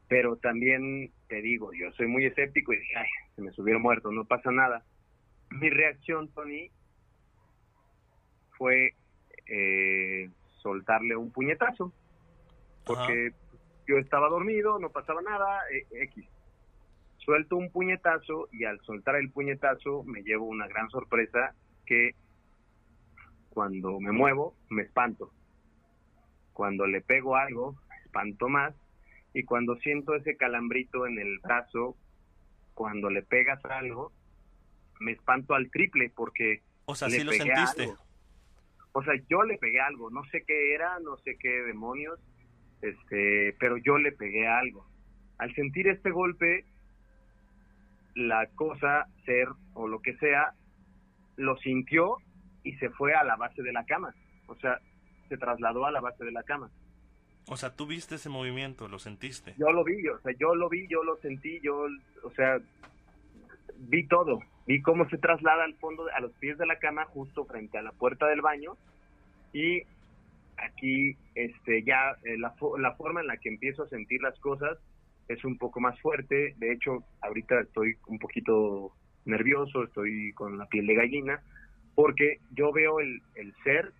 Pero 0.08 0.38
también 0.38 1.12
te 1.28 1.42
digo, 1.42 1.72
yo 1.74 1.92
soy 1.92 2.08
muy 2.08 2.26
escéptico 2.26 2.74
y 2.74 2.80
dije, 2.80 2.98
ay, 2.98 3.08
se 3.36 3.42
me 3.42 3.52
subieron 3.52 3.82
muertos, 3.82 4.12
no 4.14 4.26
pasa 4.26 4.52
nada. 4.52 4.84
Mi 5.52 5.70
reacción, 5.70 6.30
Tony, 6.30 6.72
fue 8.58 8.96
eh, 9.46 10.30
soltarle 10.62 11.16
un 11.16 11.32
puñetazo 11.32 11.94
porque 12.86 13.34
yo 13.88 13.98
estaba 13.98 14.30
dormido, 14.30 14.80
no 14.80 14.90
pasaba 14.90 15.22
nada, 15.22 15.60
eh, 15.72 15.86
X. 16.04 16.26
Suelto 17.18 17.58
un 17.58 17.70
puñetazo 17.70 18.48
y 18.52 18.64
al 18.64 18.80
soltar 18.82 19.18
el 19.18 19.30
puñetazo 19.30 20.04
me 20.04 20.24
llevo 20.24 20.46
una 20.46 20.68
gran 20.68 20.90
sorpresa 20.90 21.54
que 21.86 22.16
cuando 23.58 24.00
me 24.00 24.12
muevo 24.12 24.54
me 24.70 24.84
espanto. 24.84 25.32
Cuando 26.54 26.86
le 26.86 27.02
pego 27.02 27.38
algo, 27.38 27.76
espanto 28.06 28.50
más. 28.50 28.76
Y 29.34 29.46
cuando 29.46 29.76
siento 29.78 30.14
ese 30.14 30.38
calambrito 30.38 31.08
en 31.08 31.18
el 31.18 31.40
brazo, 31.40 31.98
cuando 32.76 33.10
le 33.10 33.24
pegas 33.24 33.66
algo, 33.66 34.12
me 35.00 35.14
espanto 35.14 35.56
al 35.56 35.72
triple 35.72 36.12
porque... 36.16 36.62
O 36.86 36.94
sea, 36.94 37.10
sí 37.10 37.24
lo 37.24 37.32
sentiste. 37.32 37.96
O 38.92 39.02
sea, 39.02 39.16
yo 39.28 39.42
le 39.42 39.58
pegué 39.58 39.82
algo, 39.82 40.12
no 40.12 40.24
sé 40.26 40.44
qué 40.46 40.76
era, 40.76 41.00
no 41.00 41.18
sé 41.18 41.36
qué 41.40 41.64
demonios, 41.64 42.20
este, 42.84 43.56
pero 43.60 43.78
yo 43.78 43.98
le 43.98 44.12
pegué 44.12 44.48
algo. 44.48 44.86
Al 45.40 45.52
sentir 45.56 45.88
este 45.88 46.12
golpe, 46.12 46.64
la 48.14 48.46
cosa, 48.54 49.08
ser 49.26 49.48
o 49.74 49.88
lo 49.88 50.00
que 50.00 50.16
sea, 50.18 50.54
lo 51.38 51.58
sintió 51.58 52.18
y 52.68 52.74
se 52.74 52.90
fue 52.90 53.14
a 53.14 53.24
la 53.24 53.38
base 53.38 53.64
de 53.64 53.72
la 53.72 53.86
cama. 53.86 54.14
O 54.48 54.56
sea, 54.56 54.80
se 55.30 55.38
trasladó 55.38 55.86
a 55.86 55.92
la 55.92 56.02
base 56.02 56.26
de 56.26 56.32
la 56.32 56.44
cama. 56.44 56.70
O 57.48 57.56
sea, 57.56 57.74
tú 57.74 57.88
viste 57.88 58.16
ese 58.16 58.28
movimiento, 58.28 58.90
lo 58.90 59.00
sentiste. 59.00 59.54
Yo 59.58 59.72
lo 59.72 59.86
vi, 59.86 60.06
o 60.10 60.20
sea, 60.20 60.34
yo 60.38 60.54
lo 60.54 60.68
vi, 60.68 60.86
yo 60.90 61.02
lo 61.04 61.16
sentí, 61.18 61.62
yo, 61.62 61.88
o 62.24 62.32
sea, 62.32 62.60
vi 63.78 64.06
todo. 64.06 64.42
Vi 64.66 64.82
cómo 64.82 65.08
se 65.08 65.18
traslada 65.18 65.64
al 65.64 65.76
fondo, 65.76 66.08
a 66.14 66.20
los 66.20 66.34
pies 66.34 66.58
de 66.58 66.66
la 66.66 66.78
cama, 66.78 67.06
justo 67.06 67.46
frente 67.46 67.78
a 67.78 67.82
la 67.82 67.94
puerta 67.94 68.28
del 68.28 68.42
baño. 68.42 68.76
Y 69.54 69.84
aquí 70.58 71.16
este 71.36 71.84
ya 71.84 72.18
eh, 72.26 72.38
la, 72.38 72.54
la 72.80 72.96
forma 72.96 73.22
en 73.22 73.28
la 73.28 73.38
que 73.38 73.48
empiezo 73.48 73.84
a 73.84 73.90
sentir 73.90 74.22
las 74.22 74.38
cosas 74.40 74.78
es 75.30 75.46
un 75.46 75.58
poco 75.58 75.80
más 75.80 75.98
fuerte. 76.02 76.54
De 76.58 76.74
hecho, 76.74 77.06
ahorita 77.22 77.62
estoy 77.62 77.96
un 78.08 78.20
poquito 78.20 78.92
nervioso, 79.24 79.84
estoy 79.84 80.34
con 80.34 80.58
la 80.58 80.66
piel 80.66 80.86
de 80.86 80.96
gallina, 80.96 81.42
porque 81.98 82.40
yo 82.52 82.72
veo 82.72 83.00
el, 83.00 83.24
el 83.34 83.56
ser 83.64 83.92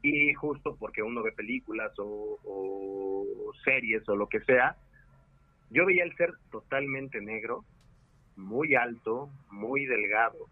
y 0.00 0.32
justo 0.32 0.74
porque 0.80 1.02
uno 1.02 1.22
ve 1.22 1.32
películas 1.32 1.92
o, 1.98 2.38
o, 2.46 3.52
series 3.62 4.08
o 4.08 4.16
lo 4.16 4.26
que 4.26 4.40
sea, 4.40 4.74
yo 5.68 5.84
veía 5.84 6.04
el 6.04 6.16
ser 6.16 6.32
totalmente 6.50 7.20
negro, 7.20 7.62
muy 8.36 8.74
alto, 8.74 9.28
muy 9.50 9.84
delgado. 9.84 10.48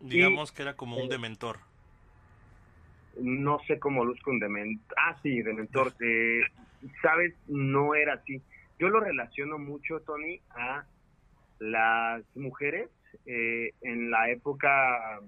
Digamos 0.00 0.52
que 0.52 0.60
era 0.60 0.76
como 0.76 0.98
un 0.98 1.08
dementor 1.08 1.56
no 3.20 3.58
sé 3.66 3.80
cómo 3.80 4.04
luzco 4.04 4.30
un 4.30 4.38
dementor. 4.38 4.96
Ah, 4.96 5.18
sí, 5.22 5.42
dementor. 5.42 5.92
Eh, 6.04 6.42
Sabes, 7.02 7.34
no 7.48 7.96
era 7.96 8.12
así. 8.14 8.40
Yo 8.78 8.88
lo 8.88 9.00
relaciono 9.00 9.58
mucho, 9.58 9.98
Tony, 10.02 10.40
a 10.50 10.84
las 11.58 12.22
mujeres 12.36 12.88
eh, 13.26 13.72
en 13.80 14.12
la 14.12 14.30
época 14.30 15.20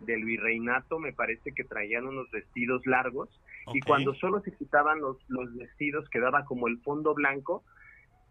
del 0.00 0.24
virreinato 0.24 0.98
me 0.98 1.12
parece 1.12 1.52
que 1.52 1.64
traían 1.64 2.06
unos 2.06 2.30
vestidos 2.30 2.86
largos 2.86 3.28
y 3.74 3.80
cuando 3.80 4.14
solo 4.14 4.40
se 4.40 4.52
quitaban 4.52 5.00
los, 5.00 5.16
los 5.28 5.54
vestidos 5.56 6.08
quedaba 6.10 6.44
como 6.44 6.68
el 6.68 6.78
fondo 6.80 7.14
blanco 7.14 7.64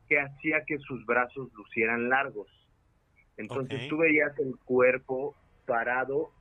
que 0.07 0.19
hacía 0.19 0.63
que 0.65 0.77
sus 0.79 1.05
brazos 1.05 1.51
lucieran 1.53 2.09
largos. 2.09 2.47
Entonces 3.35 3.87
tú 3.87 3.97
veías 3.97 4.37
el 4.39 4.55
cuerpo 4.65 5.35
parado 5.65 6.31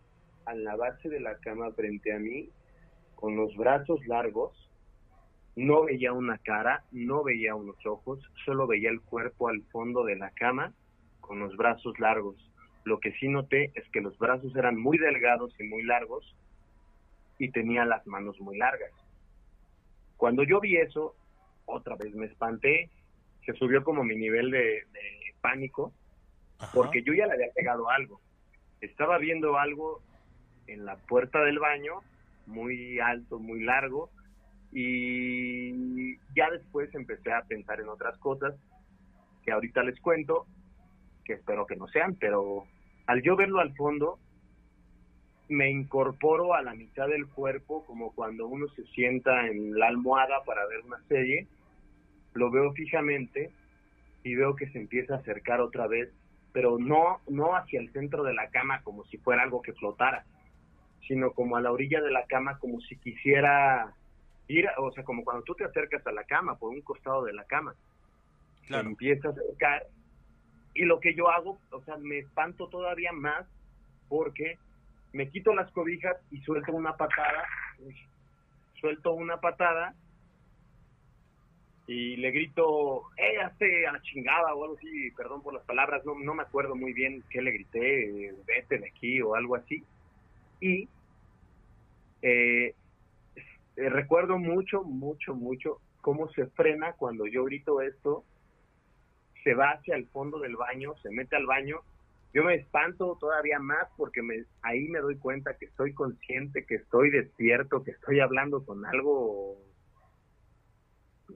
a 0.46 0.54
la 0.54 0.76
base 0.76 1.08
de 1.08 1.20
la 1.20 1.36
cama 1.38 1.70
frente 1.72 2.14
a 2.14 2.18
mí, 2.18 2.48
con 3.16 3.36
los 3.36 3.54
brazos 3.56 4.06
largos, 4.06 4.70
no 5.56 5.84
veía 5.84 6.12
una 6.12 6.38
cara, 6.38 6.84
no 6.92 7.24
veía 7.24 7.54
unos 7.54 7.84
ojos, 7.84 8.20
solo 8.44 8.66
veía 8.66 8.90
el 8.90 9.00
cuerpo 9.00 9.48
al 9.48 9.62
fondo 9.64 10.04
de 10.04 10.16
la 10.16 10.30
cama 10.30 10.72
con 11.20 11.40
los 11.40 11.56
brazos 11.56 11.98
largos. 11.98 12.45
Lo 12.86 13.00
que 13.00 13.10
sí 13.14 13.26
noté 13.26 13.72
es 13.74 13.84
que 13.90 14.00
los 14.00 14.16
brazos 14.16 14.54
eran 14.54 14.80
muy 14.80 14.96
delgados 14.96 15.52
y 15.58 15.64
muy 15.64 15.82
largos 15.82 16.36
y 17.36 17.50
tenía 17.50 17.84
las 17.84 18.06
manos 18.06 18.38
muy 18.40 18.56
largas. 18.56 18.92
Cuando 20.16 20.44
yo 20.44 20.60
vi 20.60 20.76
eso, 20.76 21.16
otra 21.64 21.96
vez 21.96 22.14
me 22.14 22.26
espanté, 22.26 22.88
se 23.44 23.54
subió 23.54 23.82
como 23.82 24.04
mi 24.04 24.14
nivel 24.14 24.52
de, 24.52 24.84
pánico, 25.40 25.92
porque 26.72 27.02
yo 27.02 27.12
ya 27.12 27.26
le 27.26 27.32
había 27.32 27.52
pegado 27.56 27.90
algo. 27.90 28.20
Estaba 28.80 29.18
viendo 29.18 29.58
algo 29.58 30.00
en 30.68 30.84
la 30.84 30.94
puerta 30.94 31.40
del 31.40 31.58
baño, 31.58 32.02
muy 32.46 33.00
alto, 33.00 33.40
muy 33.40 33.64
largo, 33.64 34.10
y 34.70 36.18
ya 36.36 36.50
después 36.52 36.94
empecé 36.94 37.32
a 37.32 37.42
pensar 37.42 37.80
en 37.80 37.88
otras 37.88 38.16
cosas 38.18 38.54
que 39.44 39.50
ahorita 39.50 39.82
les 39.82 39.98
cuento, 40.00 40.46
que 41.24 41.32
espero 41.32 41.66
que 41.66 41.74
no 41.74 41.88
sean, 41.88 42.14
pero 42.14 42.68
al 43.06 43.22
yo 43.22 43.36
verlo 43.36 43.60
al 43.60 43.74
fondo, 43.74 44.18
me 45.48 45.70
incorporo 45.70 46.54
a 46.54 46.62
la 46.62 46.74
mitad 46.74 47.08
del 47.08 47.26
cuerpo 47.26 47.84
como 47.86 48.12
cuando 48.12 48.46
uno 48.46 48.66
se 48.68 48.84
sienta 48.86 49.46
en 49.46 49.78
la 49.78 49.88
almohada 49.88 50.42
para 50.44 50.66
ver 50.66 50.80
una 50.80 51.00
serie, 51.08 51.46
lo 52.34 52.50
veo 52.50 52.72
fijamente 52.72 53.50
y 54.24 54.34
veo 54.34 54.56
que 54.56 54.68
se 54.70 54.78
empieza 54.78 55.14
a 55.14 55.18
acercar 55.18 55.60
otra 55.60 55.86
vez, 55.86 56.10
pero 56.52 56.78
no, 56.78 57.20
no 57.28 57.54
hacia 57.54 57.80
el 57.80 57.92
centro 57.92 58.24
de 58.24 58.34
la 58.34 58.50
cama 58.50 58.82
como 58.82 59.04
si 59.04 59.18
fuera 59.18 59.42
algo 59.42 59.62
que 59.62 59.72
flotara, 59.72 60.24
sino 61.06 61.32
como 61.32 61.56
a 61.56 61.60
la 61.60 61.70
orilla 61.70 62.00
de 62.00 62.10
la 62.10 62.26
cama, 62.26 62.58
como 62.58 62.80
si 62.80 62.96
quisiera 62.96 63.94
ir, 64.48 64.68
o 64.78 64.90
sea, 64.92 65.04
como 65.04 65.24
cuando 65.24 65.44
tú 65.44 65.54
te 65.54 65.64
acercas 65.64 66.04
a 66.06 66.12
la 66.12 66.24
cama, 66.24 66.56
por 66.56 66.70
un 66.70 66.80
costado 66.80 67.24
de 67.24 67.32
la 67.32 67.44
cama. 67.44 67.74
Se 68.66 68.76
empieza 68.76 69.28
a 69.28 69.30
acercar. 69.30 69.86
Y 70.76 70.84
lo 70.84 71.00
que 71.00 71.14
yo 71.14 71.30
hago, 71.30 71.58
o 71.70 71.82
sea, 71.82 71.96
me 71.96 72.18
espanto 72.18 72.68
todavía 72.68 73.12
más 73.12 73.46
porque 74.08 74.58
me 75.12 75.30
quito 75.30 75.54
las 75.54 75.70
cobijas 75.72 76.16
y 76.30 76.40
suelto 76.42 76.72
una 76.72 76.96
patada, 76.96 77.44
suelto 78.78 79.14
una 79.14 79.40
patada 79.40 79.94
y 81.86 82.16
le 82.16 82.30
grito, 82.32 83.04
¡eh, 83.16 83.40
hazte 83.40 83.86
a 83.86 83.92
la 83.92 84.02
chingada! 84.02 84.54
o 84.54 84.64
algo 84.64 84.76
así, 84.76 85.10
perdón 85.16 85.42
por 85.42 85.54
las 85.54 85.64
palabras, 85.64 86.04
no, 86.04 86.14
no 86.18 86.34
me 86.34 86.42
acuerdo 86.42 86.74
muy 86.74 86.92
bien 86.92 87.22
qué 87.30 87.40
le 87.40 87.52
grité, 87.52 88.34
vete 88.46 88.78
de 88.78 88.88
aquí 88.88 89.22
o 89.22 89.34
algo 89.34 89.54
así. 89.54 89.82
Y 90.60 90.88
eh, 92.22 92.74
eh, 93.76 93.88
recuerdo 93.88 94.36
mucho, 94.38 94.82
mucho, 94.82 95.34
mucho 95.34 95.80
cómo 96.00 96.28
se 96.30 96.46
frena 96.48 96.92
cuando 96.94 97.26
yo 97.26 97.44
grito 97.44 97.80
esto, 97.80 98.24
se 99.46 99.54
va 99.54 99.70
hacia 99.70 99.94
el 99.94 100.08
fondo 100.08 100.40
del 100.40 100.56
baño, 100.56 100.96
se 101.04 101.10
mete 101.10 101.36
al 101.36 101.46
baño. 101.46 101.78
Yo 102.34 102.42
me 102.42 102.56
espanto 102.56 103.16
todavía 103.20 103.60
más 103.60 103.86
porque 103.96 104.20
me, 104.20 104.42
ahí 104.62 104.88
me 104.88 104.98
doy 104.98 105.16
cuenta 105.18 105.56
que 105.56 105.66
estoy 105.66 105.94
consciente, 105.94 106.66
que 106.66 106.74
estoy 106.74 107.10
despierto, 107.10 107.84
que 107.84 107.92
estoy 107.92 108.18
hablando 108.18 108.66
con 108.66 108.84
algo 108.84 109.56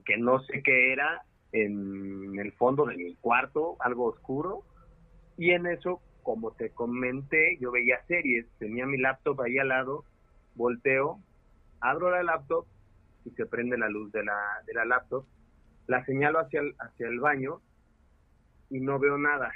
que 0.03 0.17
no 0.17 0.41
sé 0.41 0.61
qué 0.61 0.91
era 0.91 1.23
en 1.53 2.37
el 2.37 2.51
fondo 2.51 2.85
de 2.85 2.97
mi 2.97 3.15
cuarto, 3.15 3.77
algo 3.79 4.07
oscuro. 4.07 4.63
Y 5.37 5.51
en 5.51 5.65
eso, 5.67 6.01
como 6.21 6.51
te 6.51 6.71
comenté, 6.71 7.57
yo 7.61 7.71
veía 7.71 8.03
series, 8.07 8.45
tenía 8.59 8.85
mi 8.85 8.97
laptop 8.97 9.39
ahí 9.39 9.57
al 9.57 9.69
lado, 9.69 10.03
volteo, 10.55 11.17
abro 11.79 12.11
la 12.11 12.23
laptop 12.23 12.65
y 13.23 13.29
se 13.29 13.45
prende 13.45 13.77
la 13.77 13.87
luz 13.87 14.11
de 14.11 14.25
la, 14.25 14.37
de 14.67 14.73
la 14.73 14.83
laptop, 14.83 15.25
la 15.87 16.03
señalo 16.03 16.39
hacia 16.39 16.59
hacia 16.77 17.07
el 17.07 17.21
baño 17.21 17.61
y 18.71 18.79
no 18.79 18.97
veo 18.97 19.17
nada. 19.17 19.51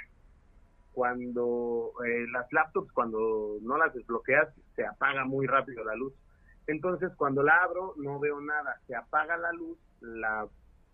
Cuando 0.92 1.92
eh, 2.06 2.26
las 2.32 2.50
laptops, 2.52 2.92
cuando 2.92 3.58
no 3.62 3.76
las 3.76 3.92
desbloqueas, 3.92 4.48
se 4.76 4.86
apaga 4.86 5.24
muy 5.24 5.46
rápido 5.46 5.82
la 5.84 5.96
luz. 5.96 6.12
Entonces, 6.66 7.10
cuando 7.16 7.42
la 7.42 7.56
abro, 7.62 7.94
no 7.96 8.20
veo 8.20 8.40
nada. 8.40 8.80
Se 8.86 8.94
apaga 8.94 9.36
la 9.36 9.52
luz 9.52 9.78
la, 10.00 10.46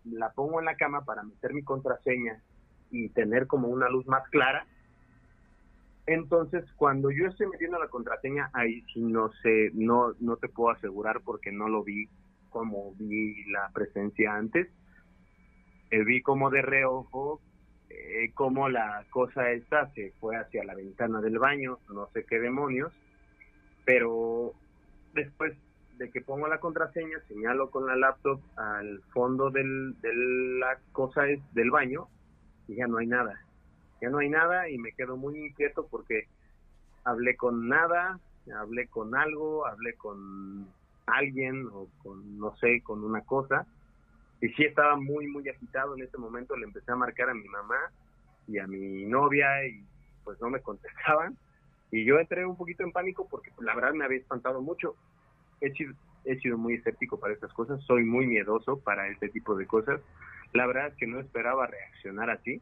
la 0.05 0.31
pongo 0.31 0.59
en 0.59 0.65
la 0.65 0.75
cama 0.75 1.03
para 1.05 1.23
meter 1.23 1.53
mi 1.53 1.63
contraseña 1.63 2.41
y 2.91 3.09
tener 3.09 3.47
como 3.47 3.67
una 3.67 3.89
luz 3.89 4.07
más 4.07 4.27
clara. 4.29 4.65
Entonces, 6.05 6.65
cuando 6.75 7.11
yo 7.11 7.27
estoy 7.27 7.47
metiendo 7.47 7.79
la 7.79 7.87
contraseña, 7.87 8.49
ahí 8.53 8.83
no 8.95 9.31
sé, 9.41 9.71
no, 9.73 10.13
no 10.19 10.37
te 10.37 10.49
puedo 10.49 10.71
asegurar 10.71 11.21
porque 11.21 11.51
no 11.51 11.69
lo 11.69 11.83
vi 11.83 12.07
como 12.49 12.93
vi 12.95 13.43
la 13.51 13.69
presencia 13.73 14.35
antes. 14.35 14.67
Eh, 15.91 16.03
vi 16.03 16.21
como 16.21 16.49
de 16.49 16.61
reojo, 16.61 17.39
eh, 17.93 18.31
como 18.33 18.69
la 18.69 19.05
cosa 19.09 19.51
esta 19.51 19.91
se 19.93 20.11
fue 20.19 20.35
hacia 20.35 20.63
la 20.63 20.75
ventana 20.75 21.21
del 21.21 21.39
baño, 21.39 21.79
no 21.93 22.07
sé 22.13 22.25
qué 22.25 22.39
demonios, 22.39 22.91
pero 23.85 24.53
después 25.13 25.53
de 25.97 26.09
que 26.09 26.21
pongo 26.21 26.47
la 26.47 26.59
contraseña, 26.59 27.19
señalo 27.27 27.69
con 27.69 27.85
la 27.85 27.95
laptop 27.95 28.41
al 28.55 29.01
fondo 29.13 29.51
del, 29.51 29.99
de 30.01 30.13
la 30.59 30.79
cosa 30.91 31.27
es 31.27 31.39
del 31.53 31.69
baño 31.69 32.07
y 32.67 32.75
ya 32.75 32.87
no 32.87 32.97
hay 32.97 33.07
nada. 33.07 33.39
Ya 34.01 34.09
no 34.09 34.17
hay 34.17 34.29
nada 34.29 34.69
y 34.69 34.77
me 34.77 34.91
quedo 34.93 35.15
muy 35.15 35.37
inquieto 35.37 35.87
porque 35.89 36.27
hablé 37.03 37.37
con 37.37 37.69
nada, 37.69 38.19
hablé 38.53 38.87
con 38.87 39.15
algo, 39.15 39.65
hablé 39.67 39.93
con 39.95 40.67
alguien 41.05 41.67
o 41.71 41.87
con, 42.01 42.37
no 42.37 42.55
sé, 42.57 42.81
con 42.81 43.03
una 43.03 43.21
cosa. 43.21 43.65
Y 44.43 44.49
sí 44.49 44.63
estaba 44.63 44.95
muy, 44.97 45.27
muy 45.27 45.47
agitado 45.47 45.95
en 45.95 46.03
ese 46.03 46.17
momento. 46.17 46.55
Le 46.55 46.65
empecé 46.65 46.91
a 46.91 46.95
marcar 46.95 47.29
a 47.29 47.33
mi 47.33 47.47
mamá 47.47 47.77
y 48.47 48.59
a 48.59 48.67
mi 48.67 49.05
novia 49.05 49.65
y 49.65 49.83
pues 50.23 50.39
no 50.41 50.49
me 50.49 50.61
contestaban. 50.61 51.37
Y 51.91 52.03
yo 52.05 52.19
entré 52.19 52.45
un 52.45 52.57
poquito 52.57 52.83
en 52.83 52.91
pánico 52.91 53.27
porque 53.29 53.51
pues, 53.55 53.65
la 53.65 53.73
verdad 53.73 53.93
me 53.93 54.05
había 54.05 54.19
espantado 54.19 54.61
mucho 54.61 54.95
he 55.63 55.71
sido, 55.71 55.93
he 56.25 56.37
sido 56.39 56.57
muy 56.57 56.75
escéptico 56.75 57.19
para 57.19 57.33
estas 57.33 57.53
cosas, 57.53 57.81
soy 57.85 58.03
muy 58.03 58.27
miedoso 58.27 58.79
para 58.79 59.07
este 59.07 59.29
tipo 59.29 59.55
de 59.55 59.65
cosas. 59.65 60.01
La 60.51 60.67
verdad 60.67 60.87
es 60.87 60.95
que 60.95 61.07
no 61.07 61.19
esperaba 61.19 61.67
reaccionar 61.67 62.29
así, 62.29 62.61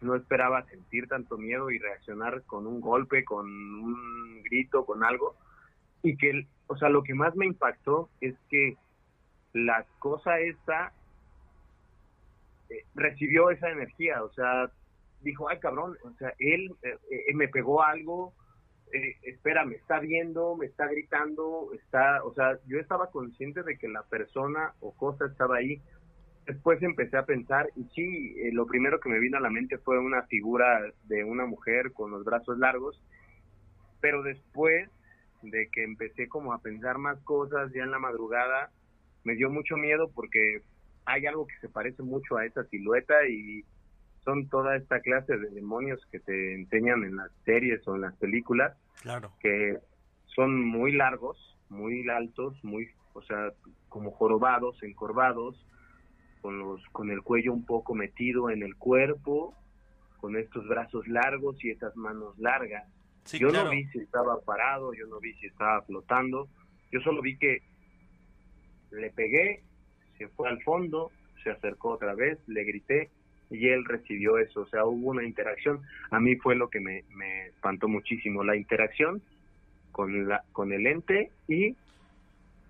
no 0.00 0.14
esperaba 0.14 0.64
sentir 0.66 1.08
tanto 1.08 1.36
miedo 1.36 1.70
y 1.70 1.78
reaccionar 1.78 2.42
con 2.44 2.66
un 2.66 2.80
golpe, 2.80 3.24
con 3.24 3.46
un 3.46 4.42
grito, 4.44 4.86
con 4.86 5.04
algo. 5.04 5.34
Y 6.02 6.16
que, 6.16 6.46
o 6.68 6.76
sea, 6.76 6.88
lo 6.88 7.02
que 7.02 7.14
más 7.14 7.34
me 7.36 7.46
impactó 7.46 8.08
es 8.20 8.34
que 8.48 8.76
la 9.52 9.84
cosa 9.98 10.38
esta 10.40 10.92
eh, 12.70 12.84
recibió 12.94 13.50
esa 13.50 13.70
energía, 13.70 14.22
o 14.22 14.32
sea, 14.32 14.70
dijo, 15.20 15.48
ay 15.48 15.58
cabrón, 15.58 15.96
o 16.04 16.10
sea, 16.12 16.32
él 16.38 16.74
eh, 16.82 16.98
eh, 17.10 17.34
me 17.34 17.48
pegó 17.48 17.82
algo, 17.82 18.32
espera, 19.22 19.64
me 19.64 19.76
está 19.76 20.00
viendo, 20.00 20.54
me 20.56 20.66
está 20.66 20.86
gritando, 20.86 21.70
está, 21.72 22.22
o 22.24 22.34
sea, 22.34 22.58
yo 22.66 22.78
estaba 22.78 23.10
consciente 23.10 23.62
de 23.62 23.78
que 23.78 23.88
la 23.88 24.02
persona 24.02 24.74
o 24.80 24.92
cosa 24.92 25.24
estaba 25.24 25.56
ahí. 25.56 25.80
Después 26.44 26.82
empecé 26.82 27.16
a 27.16 27.24
pensar 27.24 27.70
y 27.74 27.84
sí, 27.94 28.50
lo 28.52 28.66
primero 28.66 29.00
que 29.00 29.08
me 29.08 29.18
vino 29.18 29.38
a 29.38 29.40
la 29.40 29.48
mente 29.48 29.78
fue 29.78 29.98
una 29.98 30.24
figura 30.24 30.92
de 31.04 31.24
una 31.24 31.46
mujer 31.46 31.92
con 31.92 32.10
los 32.10 32.22
brazos 32.22 32.58
largos, 32.58 33.02
pero 34.02 34.22
después 34.22 34.90
de 35.40 35.68
que 35.72 35.84
empecé 35.84 36.28
como 36.28 36.52
a 36.52 36.58
pensar 36.58 36.98
más 36.98 37.18
cosas 37.20 37.72
ya 37.72 37.84
en 37.84 37.92
la 37.92 37.98
madrugada, 37.98 38.70
me 39.24 39.34
dio 39.34 39.50
mucho 39.50 39.76
miedo 39.76 40.10
porque 40.14 40.62
hay 41.04 41.26
algo 41.26 41.46
que 41.46 41.58
se 41.60 41.68
parece 41.68 42.02
mucho 42.02 42.36
a 42.36 42.46
esa 42.46 42.64
silueta 42.64 43.26
y 43.28 43.64
son 44.24 44.48
toda 44.48 44.76
esta 44.76 45.00
clase 45.00 45.36
de 45.36 45.50
demonios 45.50 46.00
que 46.10 46.20
te 46.20 46.54
enseñan 46.54 47.04
en 47.04 47.16
las 47.16 47.30
series 47.44 47.86
o 47.88 47.96
en 47.96 48.02
las 48.02 48.14
películas, 48.16 48.76
claro. 49.00 49.32
que 49.40 49.78
son 50.26 50.64
muy 50.64 50.92
largos, 50.92 51.56
muy 51.68 52.08
altos, 52.08 52.54
muy, 52.62 52.88
o 53.14 53.22
sea, 53.22 53.52
como 53.88 54.12
jorobados, 54.12 54.80
encorvados, 54.82 55.66
con 56.40 56.58
los, 56.58 56.84
con 56.92 57.10
el 57.10 57.22
cuello 57.22 57.52
un 57.52 57.64
poco 57.64 57.94
metido 57.94 58.50
en 58.50 58.62
el 58.62 58.76
cuerpo, 58.76 59.54
con 60.18 60.36
estos 60.36 60.66
brazos 60.68 61.06
largos 61.08 61.62
y 61.64 61.70
estas 61.70 61.96
manos 61.96 62.38
largas. 62.38 62.84
yo 63.32 63.50
no 63.50 63.70
vi 63.70 63.86
si 63.88 63.98
estaba 63.98 64.40
parado, 64.40 64.92
yo 64.94 65.06
no 65.08 65.18
vi 65.20 65.34
si 65.34 65.46
estaba 65.46 65.82
flotando, 65.82 66.48
yo 66.92 67.00
solo 67.00 67.22
vi 67.22 67.36
que 67.38 67.62
le 68.92 69.10
pegué, 69.10 69.62
se 70.18 70.28
fue 70.28 70.48
al 70.48 70.62
fondo, 70.62 71.10
se 71.42 71.50
acercó 71.50 71.90
otra 71.90 72.14
vez, 72.14 72.38
le 72.46 72.64
grité 72.64 73.10
y 73.50 73.68
él 73.68 73.84
recibió 73.84 74.38
eso, 74.38 74.62
o 74.62 74.66
sea, 74.66 74.84
hubo 74.84 75.10
una 75.10 75.24
interacción. 75.24 75.82
A 76.10 76.20
mí 76.20 76.36
fue 76.36 76.54
lo 76.54 76.70
que 76.70 76.80
me, 76.80 77.04
me 77.10 77.46
espantó 77.46 77.88
muchísimo, 77.88 78.44
la 78.44 78.56
interacción 78.56 79.22
con, 79.90 80.28
la, 80.28 80.42
con 80.52 80.72
el 80.72 80.86
ente 80.86 81.30
y 81.48 81.76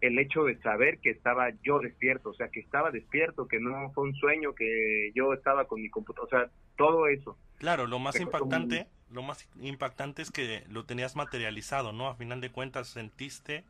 el 0.01 0.19
hecho 0.19 0.45
de 0.45 0.59
saber 0.59 0.99
que 0.99 1.11
estaba 1.11 1.51
yo 1.63 1.79
despierto, 1.79 2.31
o 2.31 2.35
sea, 2.35 2.49
que 2.49 2.59
estaba 2.59 2.91
despierto, 2.91 3.47
que 3.47 3.61
no 3.61 3.91
fue 3.93 4.05
un 4.05 4.15
sueño, 4.15 4.53
que 4.55 5.13
yo 5.15 5.33
estaba 5.33 5.67
con 5.67 5.81
mi 5.81 5.89
computadora, 5.89 6.27
o 6.27 6.41
sea, 6.41 6.51
todo 6.77 7.07
eso. 7.07 7.39
Claro, 7.59 7.87
lo 7.87 8.01
más 8.01 8.19
impactante, 8.19 8.89
lo 9.13 9.23
más 9.23 9.49
impactante 9.61 10.23
es 10.23 10.33
que 10.33 10.65
lo 10.69 10.85
tenías 10.85 11.15
materializado, 11.15 11.93
¿no? 11.93 12.09
A 12.09 12.17
final 12.17 12.41
de 12.41 12.51
cuentas 12.51 12.89
sentiste 12.89 13.65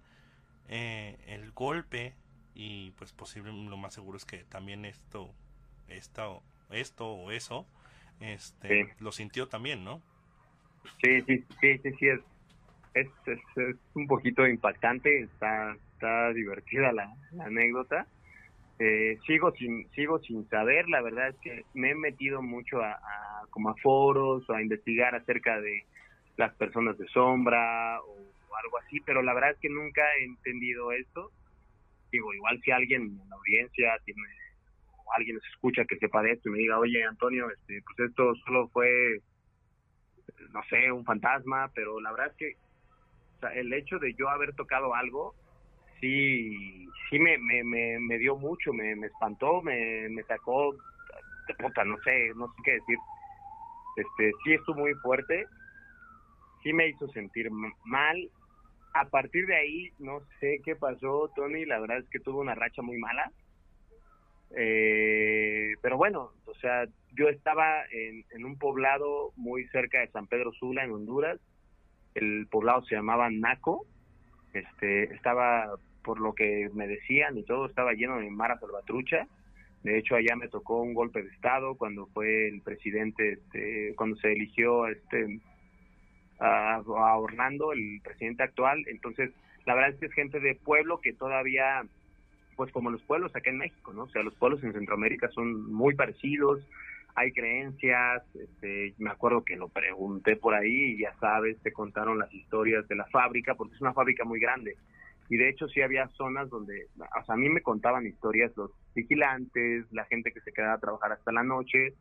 eh, 0.68 1.18
el 1.26 1.52
golpe 1.52 2.14
y 2.54 2.90
pues 2.92 3.12
posible, 3.12 3.52
lo 3.52 3.76
más 3.76 3.94
seguro 3.94 4.16
es 4.16 4.24
que 4.24 4.44
también 4.44 4.84
esto, 4.84 5.32
esto 5.88 6.42
esto 6.72 7.06
o 7.06 7.30
eso, 7.30 7.66
este, 8.20 8.88
lo 9.00 9.12
sintió 9.12 9.48
también, 9.48 9.84
¿no? 9.84 10.00
Sí, 11.02 11.22
sí, 11.22 11.44
sí, 11.60 11.78
sí, 11.78 11.92
sí, 11.98 12.08
es, 12.08 12.20
es, 12.94 13.08
es, 13.26 13.76
un 13.94 14.06
poquito 14.06 14.46
impactante, 14.46 15.22
está, 15.22 15.76
está 15.94 16.32
divertida 16.32 16.92
la, 16.92 17.14
anécdota. 17.44 18.06
Eh, 18.78 19.18
sigo 19.26 19.52
sin 19.52 19.88
sigo 19.90 20.18
sin 20.20 20.48
saber 20.48 20.88
la 20.88 21.02
verdad 21.02 21.28
es 21.28 21.36
que 21.36 21.64
me 21.74 21.90
he 21.90 21.94
metido 21.94 22.42
mucho 22.42 22.80
a, 22.82 22.98
como 23.50 23.68
a 23.68 23.76
foros 23.76 24.48
o 24.48 24.54
a 24.54 24.62
investigar 24.62 25.14
acerca 25.14 25.60
de 25.60 25.84
las 26.36 26.52
personas 26.54 26.98
de 26.98 27.06
sombra 27.08 28.00
o, 28.00 28.16
algo 28.64 28.78
así 28.78 28.98
pero 29.00 29.22
la 29.22 29.34
verdad 29.34 29.52
es 29.52 29.58
que 29.58 29.68
nunca 29.68 30.02
he 30.18 30.24
entendido 30.24 30.90
esto 30.90 31.30
digo 32.12 32.32
igual 32.32 32.60
si 32.62 32.70
alguien 32.70 33.02
en 33.02 33.28
la 33.28 33.36
audiencia 33.36 33.98
tiene 34.04 34.22
alguien 35.16 35.36
nos 35.36 35.46
escucha 35.48 35.84
que 35.84 35.98
sepa 35.98 36.22
de 36.22 36.32
esto 36.32 36.48
y 36.48 36.52
me 36.52 36.58
diga, 36.58 36.78
oye 36.78 37.04
Antonio, 37.04 37.50
este, 37.50 37.82
pues 37.82 38.10
esto 38.10 38.34
solo 38.46 38.68
fue, 38.68 39.18
no 40.50 40.62
sé, 40.70 40.90
un 40.90 41.04
fantasma, 41.04 41.70
pero 41.74 42.00
la 42.00 42.12
verdad 42.12 42.28
es 42.28 42.36
que 42.36 42.56
el 43.54 43.72
hecho 43.72 43.98
de 43.98 44.14
yo 44.14 44.28
haber 44.28 44.54
tocado 44.54 44.94
algo, 44.94 45.34
sí, 46.00 46.86
sí 47.10 47.18
me, 47.18 47.38
me, 47.38 47.98
me, 47.98 48.18
dio 48.18 48.36
mucho, 48.36 48.72
me, 48.72 48.94
me 48.96 49.08
espantó, 49.08 49.62
me, 49.62 50.08
me 50.08 50.22
sacó 50.24 50.74
de 51.48 51.54
puta, 51.54 51.84
no 51.84 51.98
sé, 52.02 52.32
no 52.36 52.46
sé 52.48 52.62
qué 52.64 52.72
decir. 52.72 52.98
Este, 53.96 54.32
sí 54.44 54.54
estuvo 54.54 54.80
muy 54.80 54.94
fuerte, 54.94 55.46
sí 56.62 56.72
me 56.72 56.88
hizo 56.88 57.08
sentir 57.08 57.50
mal. 57.84 58.30
A 58.94 59.06
partir 59.06 59.46
de 59.46 59.56
ahí, 59.56 59.90
no 59.98 60.20
sé 60.38 60.60
qué 60.64 60.76
pasó, 60.76 61.30
Tony, 61.34 61.64
la 61.64 61.80
verdad 61.80 61.98
es 61.98 62.08
que 62.10 62.20
tuve 62.20 62.40
una 62.40 62.54
racha 62.54 62.82
muy 62.82 62.98
mala. 62.98 63.32
Eh, 64.54 65.74
pero 65.80 65.96
bueno, 65.96 66.32
o 66.44 66.54
sea, 66.54 66.86
yo 67.14 67.28
estaba 67.28 67.84
en, 67.90 68.44
un 68.44 68.58
poblado 68.58 69.32
muy 69.36 69.66
cerca 69.68 70.00
de 70.00 70.08
San 70.08 70.26
Pedro 70.26 70.52
Sula, 70.52 70.84
en 70.84 70.92
Honduras, 70.92 71.40
el 72.14 72.46
poblado 72.50 72.82
se 72.84 72.94
llamaba 72.94 73.30
Naco, 73.30 73.86
este, 74.52 75.04
estaba, 75.14 75.74
por 76.04 76.20
lo 76.20 76.34
que 76.34 76.68
me 76.74 76.86
decían 76.86 77.38
y 77.38 77.44
todo, 77.44 77.66
estaba 77.66 77.94
lleno 77.94 78.18
de 78.18 78.28
mara 78.28 78.58
salvatrucha, 78.58 79.26
de 79.84 79.98
hecho 79.98 80.16
allá 80.16 80.36
me 80.36 80.48
tocó 80.48 80.82
un 80.82 80.92
golpe 80.92 81.22
de 81.22 81.30
estado 81.30 81.76
cuando 81.76 82.06
fue 82.08 82.48
el 82.48 82.60
presidente, 82.60 83.32
este, 83.32 83.94
cuando 83.96 84.16
se 84.16 84.32
eligió 84.32 84.86
este 84.86 85.40
a, 86.42 86.76
a 86.76 87.18
Orlando, 87.18 87.72
el 87.72 88.00
presidente 88.02 88.42
actual, 88.42 88.84
entonces 88.88 89.30
la 89.64 89.74
verdad 89.74 89.90
es 89.90 90.00
que 90.00 90.06
es 90.06 90.12
gente 90.12 90.40
de 90.40 90.54
pueblo 90.56 91.00
que 91.00 91.12
todavía 91.12 91.82
pues 92.56 92.70
como 92.72 92.90
los 92.90 93.02
pueblos 93.02 93.34
acá 93.34 93.50
en 93.50 93.58
México, 93.58 93.92
¿no? 93.92 94.04
O 94.04 94.08
sea, 94.08 94.22
los 94.22 94.34
pueblos 94.34 94.62
en 94.62 94.72
Centroamérica 94.72 95.28
son 95.30 95.72
muy 95.72 95.94
parecidos, 95.94 96.60
hay 97.14 97.32
creencias, 97.32 98.22
este, 98.34 98.94
me 98.98 99.10
acuerdo 99.10 99.44
que 99.44 99.56
lo 99.56 99.68
pregunté 99.68 100.36
por 100.36 100.54
ahí 100.54 100.92
y 100.92 101.00
ya 101.00 101.14
sabes, 101.18 101.60
te 101.62 101.72
contaron 101.72 102.18
las 102.18 102.32
historias 102.32 102.86
de 102.88 102.96
la 102.96 103.06
fábrica, 103.06 103.54
porque 103.54 103.74
es 103.74 103.80
una 103.80 103.92
fábrica 103.92 104.24
muy 104.24 104.40
grande. 104.40 104.76
Y 105.28 105.36
de 105.36 105.48
hecho 105.48 105.68
sí 105.68 105.80
había 105.80 106.08
zonas 106.08 106.50
donde, 106.50 106.86
o 106.98 107.24
sea, 107.24 107.34
a 107.34 107.38
mí 107.38 107.48
me 107.48 107.62
contaban 107.62 108.06
historias 108.06 108.52
los 108.56 108.70
vigilantes, 108.94 109.90
la 109.92 110.04
gente 110.04 110.32
que 110.32 110.40
se 110.40 110.52
quedaba 110.52 110.74
a 110.74 110.80
trabajar 110.80 111.12
hasta 111.12 111.32
la 111.32 111.42
noche, 111.42 111.94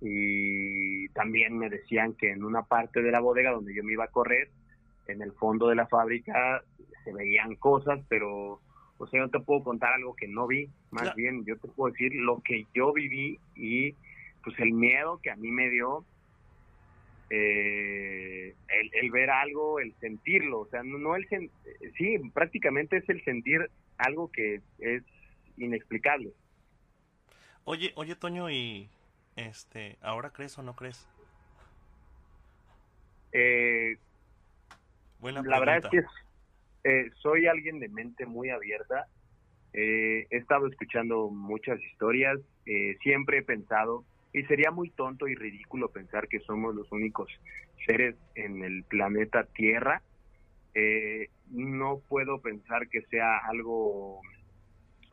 y 0.00 1.08
también 1.10 1.58
me 1.58 1.68
decían 1.68 2.14
que 2.14 2.32
en 2.32 2.44
una 2.44 2.62
parte 2.62 3.02
de 3.02 3.10
la 3.10 3.20
bodega 3.20 3.50
donde 3.50 3.74
yo 3.74 3.84
me 3.84 3.92
iba 3.92 4.04
a 4.04 4.08
correr, 4.08 4.48
en 5.08 5.22
el 5.22 5.32
fondo 5.32 5.68
de 5.68 5.74
la 5.74 5.86
fábrica 5.86 6.62
se 7.04 7.12
veían 7.12 7.56
cosas, 7.56 8.00
pero 8.08 8.60
o 8.98 9.06
sea, 9.06 9.20
yo 9.20 9.28
te 9.28 9.40
puedo 9.40 9.64
contar 9.64 9.94
algo 9.94 10.14
que 10.14 10.28
no 10.28 10.46
vi, 10.46 10.68
más 10.90 11.14
bien 11.14 11.44
yo 11.44 11.56
te 11.58 11.68
puedo 11.68 11.90
decir 11.92 12.14
lo 12.14 12.40
que 12.42 12.66
yo 12.74 12.92
viví 12.92 13.38
y 13.56 13.94
pues 14.44 14.58
el 14.58 14.72
miedo 14.72 15.18
que 15.22 15.30
a 15.30 15.36
mí 15.36 15.50
me 15.50 15.70
dio 15.70 16.04
eh, 17.30 18.54
el, 18.92 19.10
ver 19.10 19.30
algo, 19.30 19.80
el 19.80 19.94
sentirlo, 20.00 20.60
o 20.60 20.66
sea, 20.66 20.82
no, 20.82 21.16
el 21.16 21.26
sí, 21.96 22.18
prácticamente 22.34 22.98
es 22.98 23.08
el 23.08 23.24
sentir 23.24 23.70
algo 23.98 24.30
que 24.30 24.60
es 24.78 25.02
inexplicable. 25.56 26.32
Oye, 27.64 27.92
oye 27.94 28.16
Toño, 28.16 28.50
y 28.50 28.88
este, 29.36 29.98
¿ahora 30.02 30.30
crees 30.30 30.58
o 30.58 30.62
no 30.62 30.74
crees? 30.74 31.08
Eh, 33.32 33.96
la 35.22 35.60
verdad 35.60 35.78
es 35.78 35.86
que 35.90 36.02
eh, 36.84 37.10
soy 37.20 37.46
alguien 37.46 37.78
de 37.78 37.88
mente 37.88 38.26
muy 38.26 38.50
abierta. 38.50 39.06
Eh, 39.72 40.26
he 40.30 40.36
estado 40.36 40.66
escuchando 40.66 41.28
muchas 41.28 41.80
historias. 41.82 42.38
Eh, 42.66 42.96
siempre 43.02 43.38
he 43.38 43.42
pensado, 43.42 44.04
y 44.32 44.42
sería 44.44 44.70
muy 44.70 44.90
tonto 44.90 45.28
y 45.28 45.34
ridículo 45.34 45.90
pensar 45.90 46.28
que 46.28 46.40
somos 46.40 46.74
los 46.74 46.90
únicos 46.92 47.28
seres 47.86 48.16
en 48.34 48.64
el 48.64 48.84
planeta 48.84 49.44
Tierra. 49.44 50.02
no 51.50 52.00
puedo 52.08 52.40
pensar 52.40 52.88
que 52.88 53.02
sea 53.02 53.38
algo, 53.38 54.20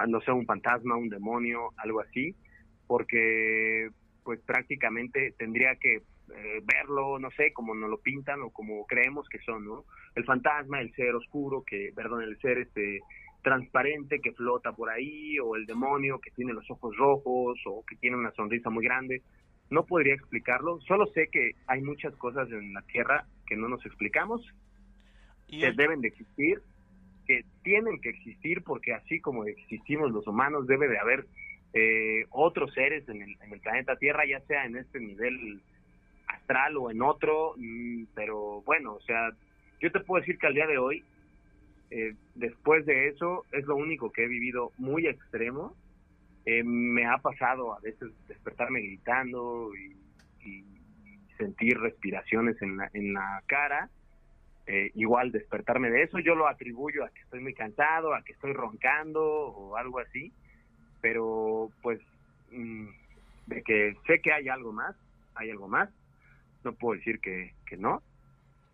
no 0.07 0.21
sea 0.21 0.33
un 0.33 0.45
fantasma, 0.45 0.95
un 0.95 1.09
demonio, 1.09 1.71
algo 1.77 2.01
así, 2.01 2.35
porque 2.85 3.89
pues 4.27 4.41
prácticamente 4.41 5.33
tendría 5.37 5.77
que 5.77 5.95
eh, 5.95 6.61
verlo, 6.61 7.17
no 7.17 7.31
sé, 7.31 7.53
como 7.53 7.73
nos 7.73 7.89
lo 7.89 7.97
pintan 7.97 8.41
o 8.41 8.49
como 8.49 8.85
creemos 8.85 9.25
que 9.29 9.39
son, 9.39 9.63
¿no? 9.63 9.85
El 10.15 10.25
fantasma, 10.25 10.81
el 10.81 10.93
ser 10.95 11.15
oscuro, 11.15 11.63
que, 11.65 11.93
perdón, 11.95 12.23
el 12.23 12.37
ser 12.41 12.57
este 12.57 12.99
transparente 13.41 14.19
que 14.19 14.33
flota 14.33 14.73
por 14.73 14.89
ahí, 14.89 15.39
o 15.39 15.55
el 15.55 15.65
demonio 15.65 16.19
que 16.19 16.31
tiene 16.31 16.51
los 16.51 16.69
ojos 16.69 16.93
rojos, 16.97 17.57
o 17.67 17.85
que 17.85 17.95
tiene 17.95 18.17
una 18.17 18.31
sonrisa 18.31 18.69
muy 18.69 18.83
grande. 18.83 19.21
No 19.69 19.85
podría 19.85 20.15
explicarlo, 20.15 20.81
solo 20.81 21.05
sé 21.13 21.29
que 21.31 21.51
hay 21.65 21.81
muchas 21.81 22.13
cosas 22.17 22.51
en 22.51 22.73
la 22.73 22.81
Tierra 22.81 23.23
que 23.45 23.55
no 23.55 23.69
nos 23.69 23.85
explicamos, 23.85 24.41
que 25.47 25.71
deben 25.71 26.01
de 26.01 26.09
existir, 26.09 26.61
que 27.25 27.45
tienen 27.63 28.01
que 28.01 28.09
existir, 28.09 28.61
porque 28.65 28.93
así 28.93 29.21
como 29.21 29.45
existimos 29.45 30.11
los 30.11 30.27
humanos, 30.27 30.67
debe 30.67 30.89
de 30.89 30.99
haber 30.99 31.25
eh, 31.73 32.25
otros 32.31 32.73
seres 32.73 33.07
en 33.09 33.21
el, 33.21 33.35
en 33.41 33.53
el 33.53 33.59
planeta 33.59 33.95
Tierra, 33.95 34.25
ya 34.25 34.39
sea 34.41 34.65
en 34.65 34.77
este 34.77 34.99
nivel 34.99 35.61
astral 36.27 36.77
o 36.77 36.91
en 36.91 37.01
otro, 37.01 37.53
mm, 37.57 38.05
pero 38.15 38.61
bueno, 38.61 38.93
o 38.93 39.01
sea, 39.01 39.31
yo 39.79 39.91
te 39.91 39.99
puedo 39.99 40.21
decir 40.21 40.37
que 40.37 40.47
al 40.47 40.53
día 40.53 40.67
de 40.67 40.77
hoy, 40.77 41.03
eh, 41.91 42.15
después 42.35 42.85
de 42.85 43.09
eso, 43.09 43.45
es 43.51 43.65
lo 43.65 43.75
único 43.75 44.11
que 44.11 44.23
he 44.23 44.27
vivido 44.27 44.71
muy 44.77 45.07
extremo. 45.07 45.75
Eh, 46.45 46.63
me 46.63 47.05
ha 47.05 47.17
pasado 47.17 47.73
a 47.73 47.79
veces 47.79 48.09
despertarme 48.27 48.81
gritando 48.81 49.71
y, 49.75 49.95
sentir 51.37 51.77
respiraciones 51.77 52.59
en 52.63 52.77
la, 52.77 52.89
en 52.93 53.13
la 53.13 53.43
cara. 53.45 53.91
Eh, 54.65 54.89
igual 54.95 55.31
despertarme 55.31 55.91
de 55.91 56.01
eso, 56.01 56.17
yo 56.17 56.33
lo 56.33 56.47
atribuyo 56.47 57.05
a 57.05 57.09
que 57.09 57.21
estoy 57.21 57.41
muy 57.41 57.53
cansado, 57.53 58.15
a 58.15 58.23
que 58.23 58.33
estoy 58.33 58.53
roncando 58.53 59.23
o 59.23 59.77
algo 59.77 59.99
así, 59.99 60.33
pero 61.07 61.71
pues 61.81 62.01
mm, 62.51 62.87
de 63.45 63.63
que 63.63 63.95
sé 64.05 64.19
que 64.19 64.33
hay 64.33 64.49
algo 64.49 64.73
más, 64.73 64.93
hay 65.35 65.51
algo 65.51 65.69
más, 65.69 65.89
no 66.65 66.73
puedo 66.73 66.97
decir 66.97 67.21
que, 67.21 67.53
no. 67.77 68.03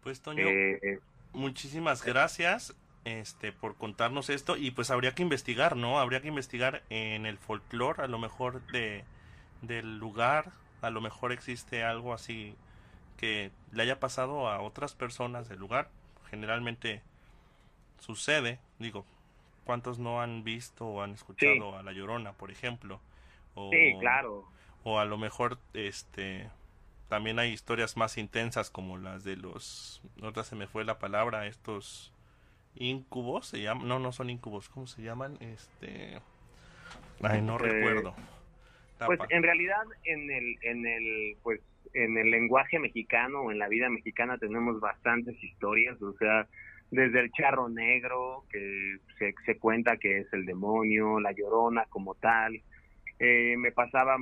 Pues 0.02 0.20
Toño, 0.20 0.48
eh, 0.48 0.80
eh, 0.82 1.00
muchísimas 1.34 2.04
gracias 2.04 2.76
este 3.06 3.52
por 3.52 3.76
contarnos 3.76 4.32
esto 4.32 4.58
y 4.58 4.72
pues 4.72 4.90
habría 4.90 5.14
que 5.14 5.22
investigar, 5.22 5.76
¿no? 5.76 6.00
Habría 6.00 6.22
que 6.22 6.30
investigar 6.30 6.82
en 6.90 7.28
el 7.28 7.38
folclore, 7.38 8.02
a 8.02 8.08
lo 8.08 8.18
mejor 8.18 8.66
de 8.72 9.04
del 9.62 10.00
lugar, 10.00 10.54
a 10.82 10.90
lo 10.90 11.02
mejor 11.02 11.34
existe 11.34 11.84
algo 11.84 12.16
así 12.16 12.56
que 13.18 13.52
le 13.72 13.84
haya 13.84 14.00
pasado 14.00 14.50
a 14.50 14.60
otras 14.60 14.96
personas 14.96 15.50
del 15.50 15.60
lugar. 15.60 15.92
Generalmente 16.32 17.04
sucede, 18.00 18.60
digo, 18.80 19.06
¿cuántos 19.64 20.00
no 20.00 20.22
han 20.22 20.44
visto 20.44 20.86
o 20.86 21.02
han 21.02 21.12
escuchado 21.12 21.78
a 21.78 21.84
La 21.84 21.92
Llorona, 21.92 22.34
por 22.34 22.52
ejemplo? 22.52 23.00
O, 23.56 23.70
sí, 23.72 23.96
claro. 24.00 24.46
O 24.84 25.00
a 25.00 25.06
lo 25.06 25.18
mejor 25.18 25.58
este 25.74 26.50
también 27.14 27.38
hay 27.38 27.52
historias 27.52 27.96
más 27.96 28.18
intensas 28.18 28.72
como 28.72 28.98
las 28.98 29.24
de 29.24 29.36
los, 29.36 30.02
otra 30.24 30.44
se 30.44 30.56
me 30.56 30.66
fue 30.66 30.84
la 30.84 30.98
palabra, 30.98 31.46
estos 31.46 32.12
incubos, 32.76 33.46
se 33.46 33.62
llaman, 33.62 33.88
no, 33.88 34.00
no 34.00 34.12
son 34.12 34.32
incubos, 34.32 34.68
¿cómo 34.70 34.88
se 34.88 35.04
llaman? 35.04 35.38
Este, 35.40 36.20
ay, 37.22 37.44
no 37.44 37.56
eh, 37.58 37.60
recuerdo. 37.60 38.16
Pues 39.06 39.20
en 39.30 39.44
realidad 39.44 39.84
en 40.06 40.32
el, 40.32 40.58
en 40.64 40.86
el, 40.88 41.38
pues 41.44 41.62
en 41.94 42.18
el 42.18 42.32
lenguaje 42.32 42.80
mexicano 42.80 43.42
o 43.42 43.52
en 43.52 43.60
la 43.60 43.68
vida 43.68 43.90
mexicana 43.90 44.38
tenemos 44.40 44.80
bastantes 44.80 45.36
historias, 45.44 46.02
o 46.02 46.14
sea, 46.14 46.48
desde 46.94 47.20
el 47.22 47.32
charro 47.32 47.70
negro, 47.70 48.44
que 48.52 48.98
se, 49.18 49.34
se 49.46 49.58
cuenta 49.58 49.98
que 49.98 50.20
es 50.20 50.34
el 50.34 50.46
demonio, 50.46 51.20
la 51.20 51.32
llorona 51.32 51.86
como 51.90 52.14
tal, 52.16 52.62
eh, 53.20 53.56
me 53.58 53.72
pasaba, 53.72 54.18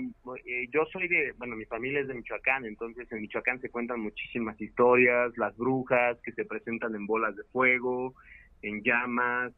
eh, 0.46 0.68
yo 0.72 0.86
soy 0.92 1.08
de, 1.08 1.34
bueno, 1.38 1.56
mi 1.56 1.66
familia 1.66 2.02
es 2.02 2.08
de 2.08 2.14
Michoacán, 2.14 2.66
entonces 2.66 3.12
en 3.12 3.22
Michoacán 3.22 3.60
se 3.60 3.70
cuentan 3.70 4.00
muchísimas 4.00 4.60
historias, 4.62 5.36
las 5.38 5.56
brujas 5.58 6.18
que 6.24 6.32
se 6.32 6.46
presentan 6.46 6.96
en 6.96 7.08
bolas 7.08 7.36
de 7.36 7.44
fuego, 7.46 8.14
en 8.62 8.84
llamas, 8.84 9.54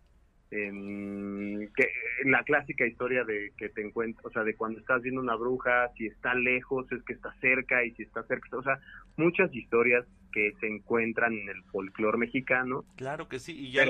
en, 0.54 1.72
que, 1.76 1.88
la 2.26 2.44
clásica 2.44 2.86
historia 2.86 3.24
de 3.24 3.52
que 3.58 3.70
te 3.70 3.82
encuentras, 3.82 4.26
o 4.26 4.30
sea, 4.30 4.44
de 4.44 4.56
cuando 4.56 4.80
estás 4.80 5.02
viendo 5.02 5.22
una 5.22 5.36
bruja, 5.36 5.90
si 5.98 6.06
está 6.06 6.36
lejos 6.36 6.92
es 6.92 7.04
que 7.04 7.14
está 7.14 7.34
cerca 7.42 7.84
y 7.84 7.92
si 7.92 8.04
está 8.04 8.24
cerca, 8.24 8.58
o 8.58 8.64
sea, 8.64 8.80
muchas 9.18 9.54
historias 9.54 10.06
que 10.32 10.54
se 10.60 10.68
encuentran 10.68 11.34
en 11.34 11.50
el 11.50 11.64
folclore 11.72 12.18
mexicano. 12.18 12.86
Claro 12.96 13.28
que 13.28 13.40
sí, 13.40 13.58
y 13.58 13.72
ya, 13.72 13.86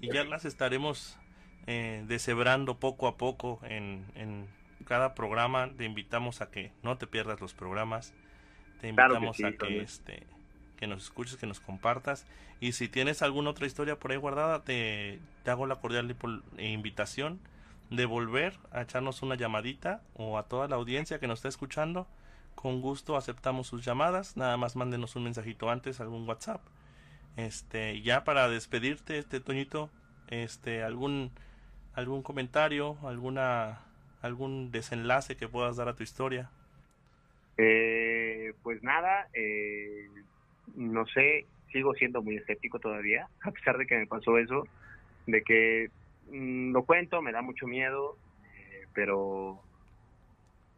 y 0.00 0.12
ya 0.12 0.24
las 0.24 0.44
estaremos 0.44 1.18
eh, 1.66 2.04
deshebrando 2.06 2.78
poco 2.78 3.06
a 3.06 3.16
poco 3.16 3.60
en, 3.64 4.04
en 4.14 4.46
cada 4.84 5.14
programa 5.14 5.70
te 5.76 5.84
invitamos 5.84 6.40
a 6.40 6.50
que 6.50 6.72
no 6.82 6.98
te 6.98 7.06
pierdas 7.06 7.40
los 7.40 7.54
programas. 7.54 8.14
Te 8.80 8.88
invitamos 8.88 9.42
a 9.44 9.52
que 9.52 9.80
este 9.80 10.26
que 10.80 10.86
nos 10.86 11.04
escuches, 11.04 11.36
que 11.36 11.46
nos 11.46 11.60
compartas. 11.60 12.26
Y 12.58 12.72
si 12.72 12.88
tienes 12.88 13.22
alguna 13.22 13.50
otra 13.50 13.66
historia 13.66 13.98
por 13.98 14.10
ahí 14.10 14.16
guardada, 14.16 14.64
te, 14.64 15.20
hago 15.46 15.66
la 15.66 15.76
cordial 15.76 16.16
invitación 16.58 17.38
de 17.90 18.06
volver 18.06 18.58
a 18.72 18.82
echarnos 18.82 19.22
una 19.22 19.34
llamadita 19.34 20.02
o 20.14 20.38
a 20.38 20.44
toda 20.44 20.68
la 20.68 20.76
audiencia 20.76 21.20
que 21.20 21.26
nos 21.26 21.40
está 21.40 21.48
escuchando. 21.48 22.08
Con 22.54 22.80
gusto 22.80 23.16
aceptamos 23.16 23.66
sus 23.66 23.84
llamadas. 23.84 24.36
Nada 24.36 24.56
más 24.56 24.74
mándenos 24.74 25.14
un 25.16 25.24
mensajito 25.24 25.70
antes, 25.70 26.00
algún 26.00 26.26
WhatsApp. 26.26 26.62
Este, 27.36 28.00
ya 28.02 28.24
para 28.24 28.48
despedirte, 28.48 29.18
este 29.18 29.40
Toñito, 29.40 29.90
este, 30.28 30.82
algún 30.82 31.30
algún 31.94 32.22
comentario, 32.22 32.96
alguna 33.02 33.80
algún 34.22 34.70
desenlace 34.70 35.36
que 35.36 35.48
puedas 35.48 35.76
dar 35.76 35.88
a 35.88 35.96
tu 35.96 36.02
historia. 36.02 36.50
Eh, 37.56 38.54
pues 38.62 38.82
nada, 38.82 39.28
eh, 39.34 40.08
no 40.76 41.06
sé, 41.06 41.46
sigo 41.72 41.94
siendo 41.94 42.22
muy 42.22 42.36
escéptico 42.36 42.78
todavía, 42.78 43.28
a 43.42 43.50
pesar 43.50 43.78
de 43.78 43.86
que 43.86 43.98
me 43.98 44.06
pasó 44.06 44.38
eso, 44.38 44.66
de 45.26 45.42
que 45.42 45.90
mm, 46.30 46.72
lo 46.72 46.84
cuento, 46.84 47.22
me 47.22 47.32
da 47.32 47.42
mucho 47.42 47.66
miedo, 47.66 48.16
eh, 48.56 48.86
pero 48.94 49.60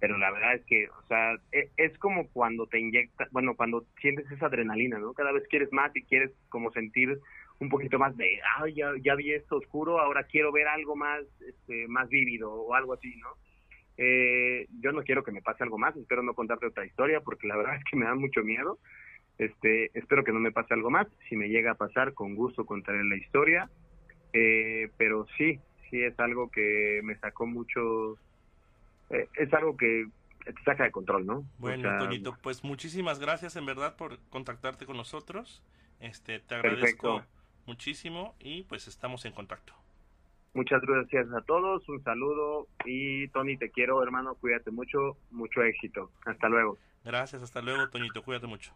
pero 0.02 0.18
la 0.18 0.32
verdad 0.32 0.54
es 0.54 0.64
que, 0.66 0.88
o 0.88 1.06
sea, 1.06 1.34
e, 1.52 1.70
es, 1.76 1.96
como 1.98 2.26
cuando 2.30 2.66
te 2.66 2.80
inyectas, 2.80 3.30
bueno, 3.30 3.54
cuando 3.54 3.84
sientes 4.00 4.28
esa 4.32 4.46
adrenalina, 4.46 4.98
¿no? 4.98 5.12
Cada 5.12 5.30
vez 5.30 5.46
quieres 5.48 5.72
más 5.72 5.94
y 5.94 6.02
quieres 6.02 6.32
como 6.48 6.72
sentir 6.72 7.20
un 7.60 7.68
poquito 7.68 8.00
más 8.00 8.16
de, 8.16 8.40
ah, 8.58 8.68
ya, 8.68 8.90
ya 9.00 9.14
vi 9.14 9.32
esto 9.32 9.58
oscuro, 9.58 10.00
ahora 10.00 10.24
quiero 10.24 10.50
ver 10.50 10.66
algo 10.66 10.96
más, 10.96 11.22
este, 11.46 11.86
más 11.86 12.08
vívido 12.08 12.52
o 12.52 12.74
algo 12.74 12.94
así, 12.94 13.14
¿no? 13.18 13.28
Eh, 13.96 14.66
yo 14.80 14.90
no 14.90 15.04
quiero 15.04 15.22
que 15.22 15.30
me 15.30 15.40
pase 15.40 15.62
algo 15.62 15.78
más, 15.78 15.96
espero 15.96 16.24
no 16.24 16.34
contarte 16.34 16.66
otra 16.66 16.84
historia 16.84 17.20
porque 17.20 17.46
la 17.46 17.56
verdad 17.56 17.76
es 17.76 17.84
que 17.84 17.96
me 17.96 18.06
da 18.06 18.16
mucho 18.16 18.42
miedo. 18.42 18.80
Este, 19.44 19.90
espero 19.94 20.24
que 20.24 20.32
no 20.32 20.40
me 20.40 20.52
pase 20.52 20.74
algo 20.74 20.90
más. 20.90 21.06
Si 21.28 21.36
me 21.36 21.48
llega 21.48 21.72
a 21.72 21.76
pasar, 21.76 22.14
con 22.14 22.34
gusto 22.34 22.64
contaré 22.66 23.04
la 23.04 23.16
historia. 23.16 23.70
Eh, 24.32 24.90
pero 24.96 25.26
sí, 25.36 25.58
sí 25.90 26.02
es 26.02 26.18
algo 26.18 26.50
que 26.50 27.00
me 27.02 27.16
sacó 27.16 27.46
mucho 27.46 28.16
eh, 29.12 29.28
es 29.34 29.52
algo 29.52 29.76
que 29.76 30.08
te 30.44 30.62
saca 30.64 30.84
de 30.84 30.90
control, 30.90 31.26
¿no? 31.26 31.44
Bueno, 31.58 31.96
Toñito, 31.98 32.36
pues 32.42 32.64
muchísimas 32.64 33.20
gracias 33.20 33.56
en 33.56 33.66
verdad 33.66 33.96
por 33.96 34.18
contactarte 34.30 34.86
con 34.86 34.96
nosotros. 34.96 35.62
Este, 36.00 36.40
te 36.40 36.54
agradezco 36.54 37.22
muchísimo 37.66 38.34
y 38.40 38.64
pues 38.64 38.88
estamos 38.88 39.24
en 39.24 39.32
contacto. 39.32 39.74
Muchas 40.54 40.82
gracias 40.82 41.32
a 41.32 41.40
todos, 41.42 41.88
un 41.88 42.02
saludo 42.02 42.66
y 42.84 43.28
Tony, 43.28 43.56
te 43.56 43.70
quiero 43.70 44.02
hermano, 44.02 44.34
cuídate 44.34 44.70
mucho, 44.70 45.16
mucho 45.30 45.62
éxito. 45.62 46.10
Hasta 46.26 46.48
luego. 46.48 46.78
Gracias, 47.04 47.42
hasta 47.42 47.62
luego 47.62 47.88
Toñito, 47.88 48.22
cuídate 48.22 48.46
mucho. 48.46 48.74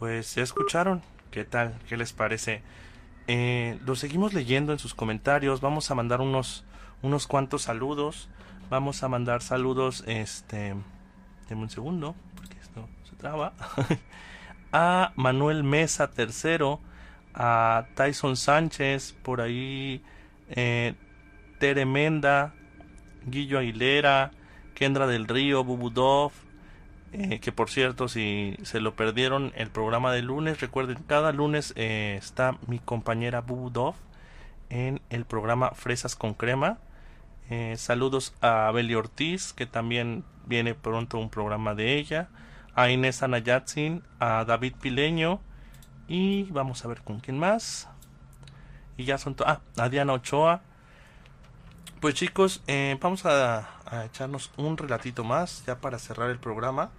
Pues 0.00 0.28
se 0.28 0.40
escucharon, 0.40 1.02
¿qué 1.30 1.44
tal? 1.44 1.78
¿Qué 1.86 1.98
les 1.98 2.14
parece? 2.14 2.62
Eh, 3.26 3.78
lo 3.84 3.96
seguimos 3.96 4.32
leyendo 4.32 4.72
en 4.72 4.78
sus 4.78 4.94
comentarios, 4.94 5.60
vamos 5.60 5.90
a 5.90 5.94
mandar 5.94 6.22
unos, 6.22 6.64
unos 7.02 7.26
cuantos 7.26 7.62
saludos. 7.64 8.30
Vamos 8.70 9.02
a 9.02 9.08
mandar 9.08 9.42
saludos, 9.42 10.02
este, 10.06 10.74
denme 11.50 11.62
un 11.64 11.68
segundo, 11.68 12.14
porque 12.34 12.56
esto 12.62 12.88
se 13.10 13.14
traba, 13.16 13.52
a 14.72 15.12
Manuel 15.16 15.64
Mesa 15.64 16.10
III, 16.16 16.78
a 17.34 17.84
Tyson 17.94 18.38
Sánchez, 18.38 19.14
por 19.22 19.42
ahí, 19.42 20.02
eh, 20.48 20.94
Teremenda, 21.58 22.54
Guillo 23.26 23.58
Aguilera, 23.58 24.30
Kendra 24.72 25.06
del 25.06 25.28
Río, 25.28 25.62
Bubudov, 25.62 26.32
eh, 27.12 27.40
que 27.40 27.52
por 27.52 27.70
cierto, 27.70 28.08
si 28.08 28.56
se 28.62 28.80
lo 28.80 28.94
perdieron 28.94 29.52
el 29.56 29.68
programa 29.70 30.12
de 30.12 30.22
lunes, 30.22 30.60
recuerden, 30.60 30.98
cada 31.06 31.32
lunes 31.32 31.72
eh, 31.76 32.16
está 32.18 32.56
mi 32.66 32.78
compañera 32.78 33.40
Bubudov 33.40 33.94
en 34.68 35.00
el 35.10 35.24
programa 35.24 35.72
Fresas 35.72 36.14
con 36.14 36.34
Crema 36.34 36.78
eh, 37.50 37.74
saludos 37.76 38.32
a 38.40 38.70
Beli 38.70 38.94
Ortiz, 38.94 39.52
que 39.52 39.66
también 39.66 40.24
viene 40.46 40.76
pronto 40.76 41.18
un 41.18 41.30
programa 41.30 41.74
de 41.74 41.98
ella. 41.98 42.28
A 42.76 42.90
Inés 42.90 43.24
Anayatsin, 43.24 44.04
a 44.20 44.44
David 44.44 44.74
Pileño. 44.80 45.40
Y 46.06 46.44
vamos 46.52 46.84
a 46.84 46.88
ver 46.88 47.02
con 47.02 47.18
quién 47.18 47.40
más. 47.40 47.88
Y 48.96 49.04
ya 49.04 49.18
son 49.18 49.34
Ah, 49.44 49.60
a 49.76 49.88
Diana 49.88 50.12
Ochoa. 50.12 50.62
Pues 52.00 52.14
chicos, 52.14 52.62
vamos 53.00 53.26
a, 53.26 53.68
echarnos 54.06 54.52
un 54.56 54.76
relatito 54.78 55.24
más 55.24 55.64
ya 55.66 55.80
para 55.80 55.98
cerrar 55.98 56.30
el 56.30 56.38
programa. 56.38 56.90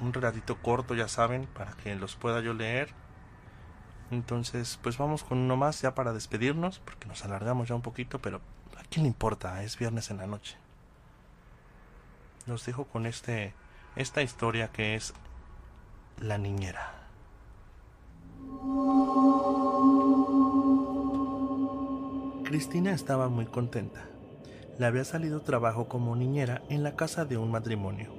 Un 0.00 0.12
relatito 0.12 0.56
corto, 0.62 0.94
ya 0.94 1.08
saben, 1.08 1.46
para 1.46 1.72
que 1.72 1.94
los 1.94 2.16
pueda 2.16 2.40
yo 2.40 2.54
leer. 2.54 2.90
Entonces, 4.10 4.78
pues 4.82 4.96
vamos 4.96 5.24
con 5.24 5.38
uno 5.38 5.56
más 5.56 5.82
ya 5.82 5.94
para 5.94 6.12
despedirnos, 6.12 6.78
porque 6.78 7.06
nos 7.06 7.24
alargamos 7.24 7.68
ya 7.68 7.74
un 7.74 7.82
poquito, 7.82 8.20
pero 8.20 8.40
quién 8.90 9.04
le 9.04 9.08
importa? 9.08 9.62
Es 9.62 9.78
viernes 9.78 10.10
en 10.10 10.18
la 10.18 10.26
noche. 10.26 10.56
Los 12.46 12.64
dejo 12.64 12.84
con 12.84 13.06
este 13.06 13.54
esta 13.96 14.22
historia 14.22 14.68
que 14.68 14.94
es 14.94 15.12
La 16.20 16.38
niñera. 16.38 16.94
Cristina 22.44 22.92
estaba 22.92 23.28
muy 23.28 23.46
contenta. 23.46 24.06
Le 24.78 24.86
había 24.86 25.04
salido 25.04 25.42
trabajo 25.42 25.88
como 25.88 26.16
niñera 26.16 26.62
en 26.70 26.82
la 26.82 26.96
casa 26.96 27.24
de 27.24 27.36
un 27.36 27.50
matrimonio. 27.50 28.17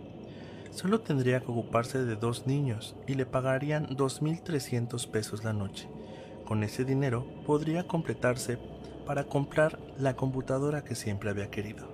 Solo 0.71 1.01
tendría 1.01 1.39
que 1.39 1.51
ocuparse 1.51 2.05
de 2.05 2.15
dos 2.15 2.45
niños 2.45 2.95
y 3.07 3.15
le 3.15 3.25
pagarían 3.25 3.87
2.300 3.87 5.09
pesos 5.09 5.43
la 5.43 5.51
noche. 5.51 5.89
Con 6.45 6.63
ese 6.63 6.85
dinero 6.85 7.25
podría 7.45 7.87
completarse 7.87 8.59
para 9.05 9.23
comprar 9.23 9.79
la 9.97 10.15
computadora 10.15 10.83
que 10.83 10.95
siempre 10.95 11.31
había 11.31 11.49
querido. 11.49 11.87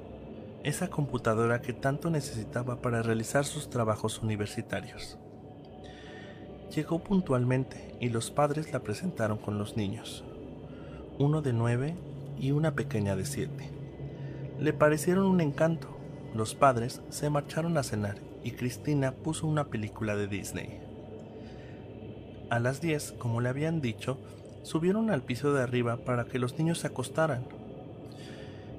Esa 0.64 0.90
computadora 0.90 1.62
que 1.62 1.74
tanto 1.74 2.10
necesitaba 2.10 2.82
para 2.82 3.02
realizar 3.02 3.46
sus 3.46 3.70
trabajos 3.70 4.22
universitarios. 4.22 5.18
Llegó 6.76 7.00
puntualmente 7.00 7.96
y 8.02 8.10
los 8.10 8.32
padres 8.32 8.74
la 8.74 8.80
presentaron 8.80 9.38
con 9.38 9.58
los 9.58 9.78
niños, 9.78 10.26
uno 11.18 11.42
de 11.42 11.54
nueve 11.54 11.96
y 12.38 12.52
una 12.52 12.76
pequeña 12.76 13.16
de 13.16 13.26
siete. 13.26 13.70
Le 14.60 14.74
parecieron 14.74 15.26
un 15.26 15.40
encanto. 15.40 15.88
Los 16.34 16.56
padres 16.56 17.02
se 17.10 17.30
marcharon 17.30 17.78
a 17.78 17.84
cenar 17.84 18.18
y 18.46 18.52
Cristina 18.52 19.12
puso 19.12 19.48
una 19.48 19.66
película 19.66 20.16
de 20.16 20.28
Disney. 20.28 20.80
A 22.52 22.60
las 22.60 22.80
diez, 22.80 23.12
como 23.18 23.42
le 23.42 23.50
habían 23.50 23.82
dicho, 23.82 24.20
subieron 24.62 25.10
al 25.10 25.24
piso 25.24 25.52
de 25.52 25.64
arriba 25.64 25.98
para 25.98 26.26
que 26.26 26.38
los 26.38 26.58
niños 26.60 26.78
se 26.78 26.88
acostaran. 26.88 27.44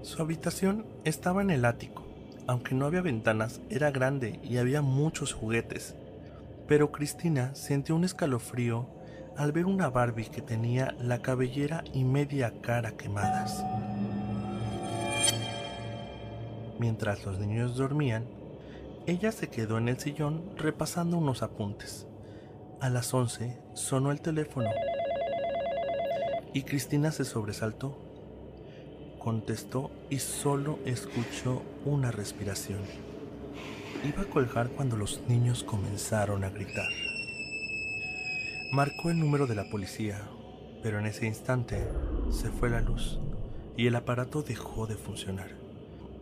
Su 0.02 0.22
habitación 0.22 0.86
estaba 1.04 1.42
en 1.42 1.50
el 1.50 1.64
ático. 1.64 2.06
Aunque 2.46 2.76
no 2.76 2.86
había 2.86 3.00
ventanas, 3.00 3.60
era 3.68 3.90
grande 3.90 4.38
y 4.44 4.58
había 4.58 4.82
muchos 4.82 5.32
juguetes. 5.32 5.96
Pero 6.68 6.92
Cristina 6.92 7.52
sintió 7.56 7.96
un 7.96 8.04
escalofrío 8.04 8.86
al 9.36 9.50
ver 9.50 9.66
una 9.66 9.90
Barbie 9.90 10.30
que 10.30 10.42
tenía 10.42 10.94
la 11.00 11.22
cabellera 11.22 11.82
y 11.92 12.04
media 12.04 12.54
cara 12.62 12.92
quemadas. 12.92 13.64
Mientras 16.78 17.24
los 17.24 17.40
niños 17.40 17.74
dormían, 17.76 18.45
ella 19.06 19.30
se 19.30 19.48
quedó 19.48 19.78
en 19.78 19.88
el 19.88 20.00
sillón 20.00 20.50
repasando 20.56 21.16
unos 21.16 21.42
apuntes. 21.42 22.06
A 22.80 22.90
las 22.90 23.14
once 23.14 23.56
sonó 23.74 24.10
el 24.10 24.20
teléfono 24.20 24.68
y 26.52 26.62
Cristina 26.62 27.12
se 27.12 27.24
sobresaltó. 27.24 27.96
Contestó 29.20 29.92
y 30.10 30.18
solo 30.18 30.80
escuchó 30.84 31.62
una 31.84 32.10
respiración. 32.10 32.80
Iba 34.04 34.22
a 34.22 34.26
colgar 34.26 34.70
cuando 34.70 34.96
los 34.96 35.20
niños 35.28 35.62
comenzaron 35.62 36.42
a 36.42 36.50
gritar. 36.50 36.88
Marcó 38.72 39.10
el 39.10 39.20
número 39.20 39.46
de 39.46 39.54
la 39.54 39.70
policía, 39.70 40.20
pero 40.82 40.98
en 40.98 41.06
ese 41.06 41.26
instante 41.26 41.86
se 42.30 42.50
fue 42.50 42.70
la 42.70 42.80
luz 42.80 43.20
y 43.76 43.86
el 43.86 43.94
aparato 43.94 44.42
dejó 44.42 44.88
de 44.88 44.96
funcionar. 44.96 45.50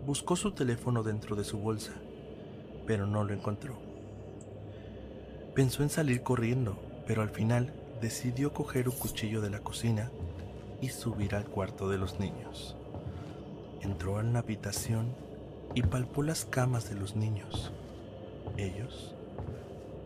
Buscó 0.07 0.37
su 0.37 0.53
teléfono 0.53 1.03
dentro 1.03 1.35
de 1.35 1.45
su 1.45 1.59
bolsa, 1.59 1.93
pero 2.87 3.07
no 3.07 3.25
lo 3.25 3.33
encontró. 3.33 3.79
Pensó 5.55 5.83
en 5.83 5.91
salir 5.91 6.23
corriendo, 6.23 6.77
pero 7.07 7.23
al 7.23 7.31
final 7.31 7.73
decidió 8.01 8.53
coger 8.53 8.89
un 8.89 8.97
cuchillo 8.97 9.41
de 9.41 9.51
la 9.51 9.61
cocina 9.61 10.11
y 10.81 10.89
subir 10.89 11.35
al 11.35 11.45
cuarto 11.45 11.89
de 11.89 11.99
los 11.99 12.19
niños. 12.19 12.77
Entró 13.81 14.21
en 14.21 14.33
la 14.33 14.41
habitación 14.41 15.15
y 15.75 15.83
palpó 15.83 16.23
las 16.23 16.45
camas 16.45 16.89
de 16.89 16.97
los 16.97 17.17
niños. 17.17 17.73
Ellos 18.57 19.15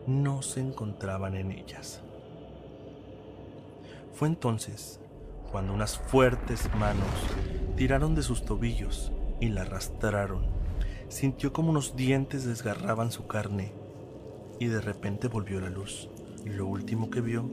no 0.07 0.41
se 0.41 0.59
encontraban 0.59 1.35
en 1.35 1.51
ellas. 1.51 2.01
Fue 4.13 4.27
entonces 4.27 4.99
cuando 5.51 5.73
unas 5.73 5.97
fuertes 5.97 6.69
manos 6.75 7.07
tiraron 7.75 8.15
de 8.15 8.23
sus 8.23 8.43
tobillos 8.45 9.11
y 9.39 9.49
la 9.49 9.61
arrastraron. 9.61 10.58
Sintió 11.09 11.51
como 11.51 11.71
unos 11.71 11.95
dientes 11.95 12.45
desgarraban 12.45 13.11
su 13.11 13.25
carne 13.25 13.71
y 14.59 14.67
de 14.67 14.79
repente 14.79 15.27
volvió 15.27 15.59
la 15.59 15.69
luz. 15.69 16.07
Y 16.45 16.49
lo 16.49 16.67
último 16.67 17.09
que 17.09 17.19
vio 17.19 17.49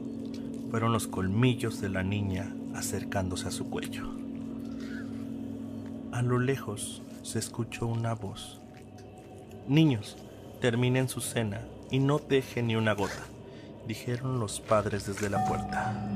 fueron 0.69 0.93
los 0.93 1.07
colmillos 1.07 1.81
de 1.81 1.89
la 1.89 2.03
niña 2.03 2.55
acercándose 2.75 3.47
a 3.47 3.51
su 3.51 3.69
cuello. 3.69 4.09
A 6.11 6.21
lo 6.21 6.39
lejos 6.39 7.01
se 7.23 7.39
escuchó 7.39 7.87
una 7.87 8.13
voz. 8.13 8.61
Niños, 9.67 10.17
terminen 10.61 11.09
su 11.09 11.19
cena 11.19 11.61
y 11.91 11.99
no 11.99 12.19
dejen 12.19 12.67
ni 12.67 12.75
una 12.75 12.93
gota, 12.93 13.25
dijeron 13.87 14.39
los 14.39 14.59
padres 14.59 15.07
desde 15.07 15.29
la 15.29 15.45
puerta. 15.45 16.09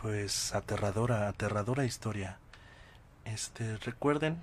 Pues 0.00 0.54
aterradora, 0.54 1.28
aterradora 1.28 1.84
historia. 1.84 2.38
Este, 3.24 3.78
recuerden, 3.78 4.40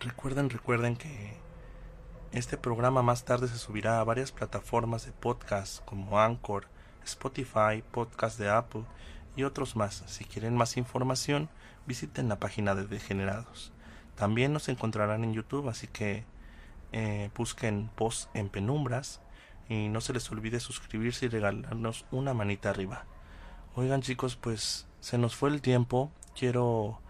recuerden, 0.00 0.48
recuerden 0.48 0.96
que 0.96 1.36
este 2.32 2.56
programa 2.56 3.02
más 3.02 3.26
tarde 3.26 3.48
se 3.48 3.58
subirá 3.58 4.00
a 4.00 4.04
varias 4.04 4.32
plataformas 4.32 5.04
de 5.04 5.12
podcast 5.12 5.84
como 5.84 6.18
Anchor, 6.18 6.68
Spotify, 7.04 7.84
Podcast 7.90 8.38
de 8.38 8.48
Apple 8.48 8.84
y 9.36 9.42
otros 9.42 9.76
más. 9.76 10.04
Si 10.06 10.24
quieren 10.24 10.56
más 10.56 10.78
información, 10.78 11.50
visiten 11.86 12.30
la 12.30 12.40
página 12.40 12.74
de 12.74 12.86
Degenerados. 12.86 13.74
También 14.14 14.54
nos 14.54 14.70
encontrarán 14.70 15.22
en 15.22 15.34
YouTube, 15.34 15.68
así 15.68 15.86
que 15.86 16.24
eh, 16.92 17.28
busquen 17.36 17.90
post 17.94 18.34
en 18.34 18.48
penumbras 18.48 19.20
y 19.68 19.90
no 19.90 20.00
se 20.00 20.14
les 20.14 20.30
olvide 20.30 20.60
suscribirse 20.60 21.26
y 21.26 21.28
regalarnos 21.28 22.06
una 22.10 22.32
manita 22.32 22.70
arriba. 22.70 23.04
Oigan 23.76 24.02
chicos, 24.02 24.34
pues 24.36 24.86
se 25.00 25.16
nos 25.16 25.36
fue 25.36 25.50
el 25.50 25.62
tiempo. 25.62 26.10
Quiero 26.34 27.00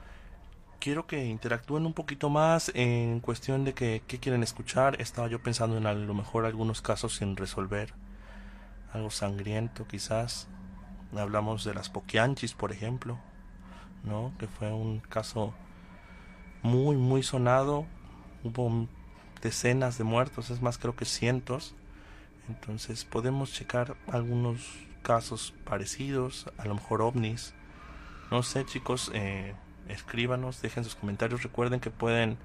quiero 0.78 1.06
que 1.06 1.26
interactúen 1.26 1.86
un 1.86 1.92
poquito 1.92 2.30
más 2.30 2.70
en 2.74 3.20
cuestión 3.20 3.64
de 3.64 3.74
que 3.74 4.02
qué 4.06 4.18
quieren 4.18 4.42
escuchar. 4.42 5.00
Estaba 5.00 5.28
yo 5.28 5.42
pensando 5.42 5.78
en 5.78 5.86
a 5.86 5.94
lo 5.94 6.14
mejor 6.14 6.44
algunos 6.44 6.82
casos 6.82 7.16
sin 7.16 7.36
resolver. 7.36 7.94
Algo 8.92 9.10
sangriento 9.10 9.86
quizás. 9.86 10.48
Hablamos 11.16 11.64
de 11.64 11.74
las 11.74 11.88
Poquianchis, 11.88 12.54
por 12.54 12.72
ejemplo, 12.72 13.18
¿no? 14.04 14.32
Que 14.38 14.46
fue 14.46 14.70
un 14.72 15.00
caso 15.00 15.54
muy 16.62 16.96
muy 16.96 17.22
sonado. 17.22 17.86
Hubo 18.44 18.86
decenas 19.40 19.96
de 19.96 20.04
muertos, 20.04 20.50
es 20.50 20.60
más 20.60 20.76
creo 20.76 20.94
que 20.94 21.06
cientos. 21.06 21.74
Entonces 22.48 23.04
podemos 23.04 23.52
checar 23.52 23.96
algunos 24.08 24.89
casos 25.02 25.54
parecidos, 25.64 26.46
a 26.58 26.66
lo 26.66 26.74
mejor 26.74 27.02
ovnis. 27.02 27.54
No 28.30 28.42
sé 28.42 28.64
chicos, 28.64 29.10
eh, 29.14 29.54
escríbanos, 29.88 30.62
dejen 30.62 30.84
sus 30.84 30.94
comentarios. 30.94 31.42
Recuerden 31.42 31.80
que 31.80 31.90
pueden 31.90 32.38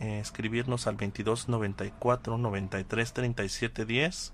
eh, 0.00 0.20
escribirnos 0.20 0.86
al 0.86 0.96
22 0.96 1.48
94 1.48 2.38
93 2.38 3.12
37 3.12 3.84
10. 3.84 4.32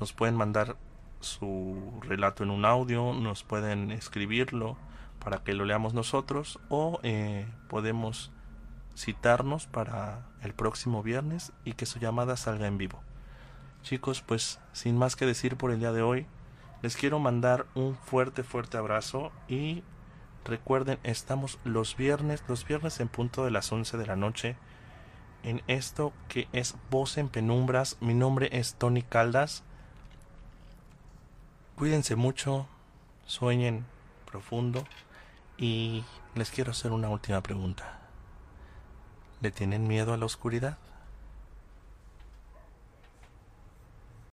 Nos 0.00 0.12
pueden 0.12 0.34
mandar 0.34 0.76
su 1.20 2.00
relato 2.02 2.44
en 2.44 2.50
un 2.50 2.64
audio, 2.64 3.12
nos 3.12 3.42
pueden 3.42 3.90
escribirlo 3.90 4.76
para 5.18 5.42
que 5.42 5.52
lo 5.52 5.64
leamos 5.64 5.94
nosotros 5.94 6.60
o 6.68 7.00
eh, 7.02 7.46
podemos 7.68 8.30
citarnos 8.96 9.66
para 9.66 10.26
el 10.42 10.54
próximo 10.54 11.02
viernes 11.02 11.52
y 11.64 11.72
que 11.72 11.86
su 11.86 11.98
llamada 11.98 12.36
salga 12.36 12.66
en 12.66 12.78
vivo. 12.78 13.00
Chicos, 13.82 14.22
pues 14.22 14.60
sin 14.72 14.96
más 14.96 15.16
que 15.16 15.26
decir 15.26 15.56
por 15.56 15.70
el 15.70 15.80
día 15.80 15.92
de 15.92 16.02
hoy, 16.02 16.26
les 16.82 16.96
quiero 16.96 17.18
mandar 17.18 17.66
un 17.74 17.96
fuerte, 17.96 18.42
fuerte 18.42 18.76
abrazo 18.76 19.32
y 19.48 19.82
recuerden, 20.44 20.98
estamos 21.02 21.58
los 21.64 21.96
viernes, 21.96 22.42
los 22.48 22.66
viernes 22.66 23.00
en 23.00 23.08
punto 23.08 23.44
de 23.44 23.50
las 23.50 23.70
11 23.72 23.96
de 23.96 24.06
la 24.06 24.16
noche 24.16 24.56
en 25.42 25.62
esto 25.66 26.12
que 26.28 26.48
es 26.52 26.74
Voz 26.90 27.18
en 27.18 27.28
Penumbras. 27.28 27.96
Mi 28.00 28.14
nombre 28.14 28.48
es 28.52 28.74
Tony 28.74 29.02
Caldas. 29.02 29.62
Cuídense 31.76 32.16
mucho, 32.16 32.66
sueñen 33.26 33.86
profundo 34.30 34.84
y 35.56 36.04
les 36.34 36.50
quiero 36.50 36.72
hacer 36.72 36.92
una 36.92 37.08
última 37.08 37.40
pregunta. 37.42 38.00
¿Le 39.40 39.50
tienen 39.50 39.86
miedo 39.86 40.12
a 40.12 40.16
la 40.16 40.26
oscuridad? 40.26 40.78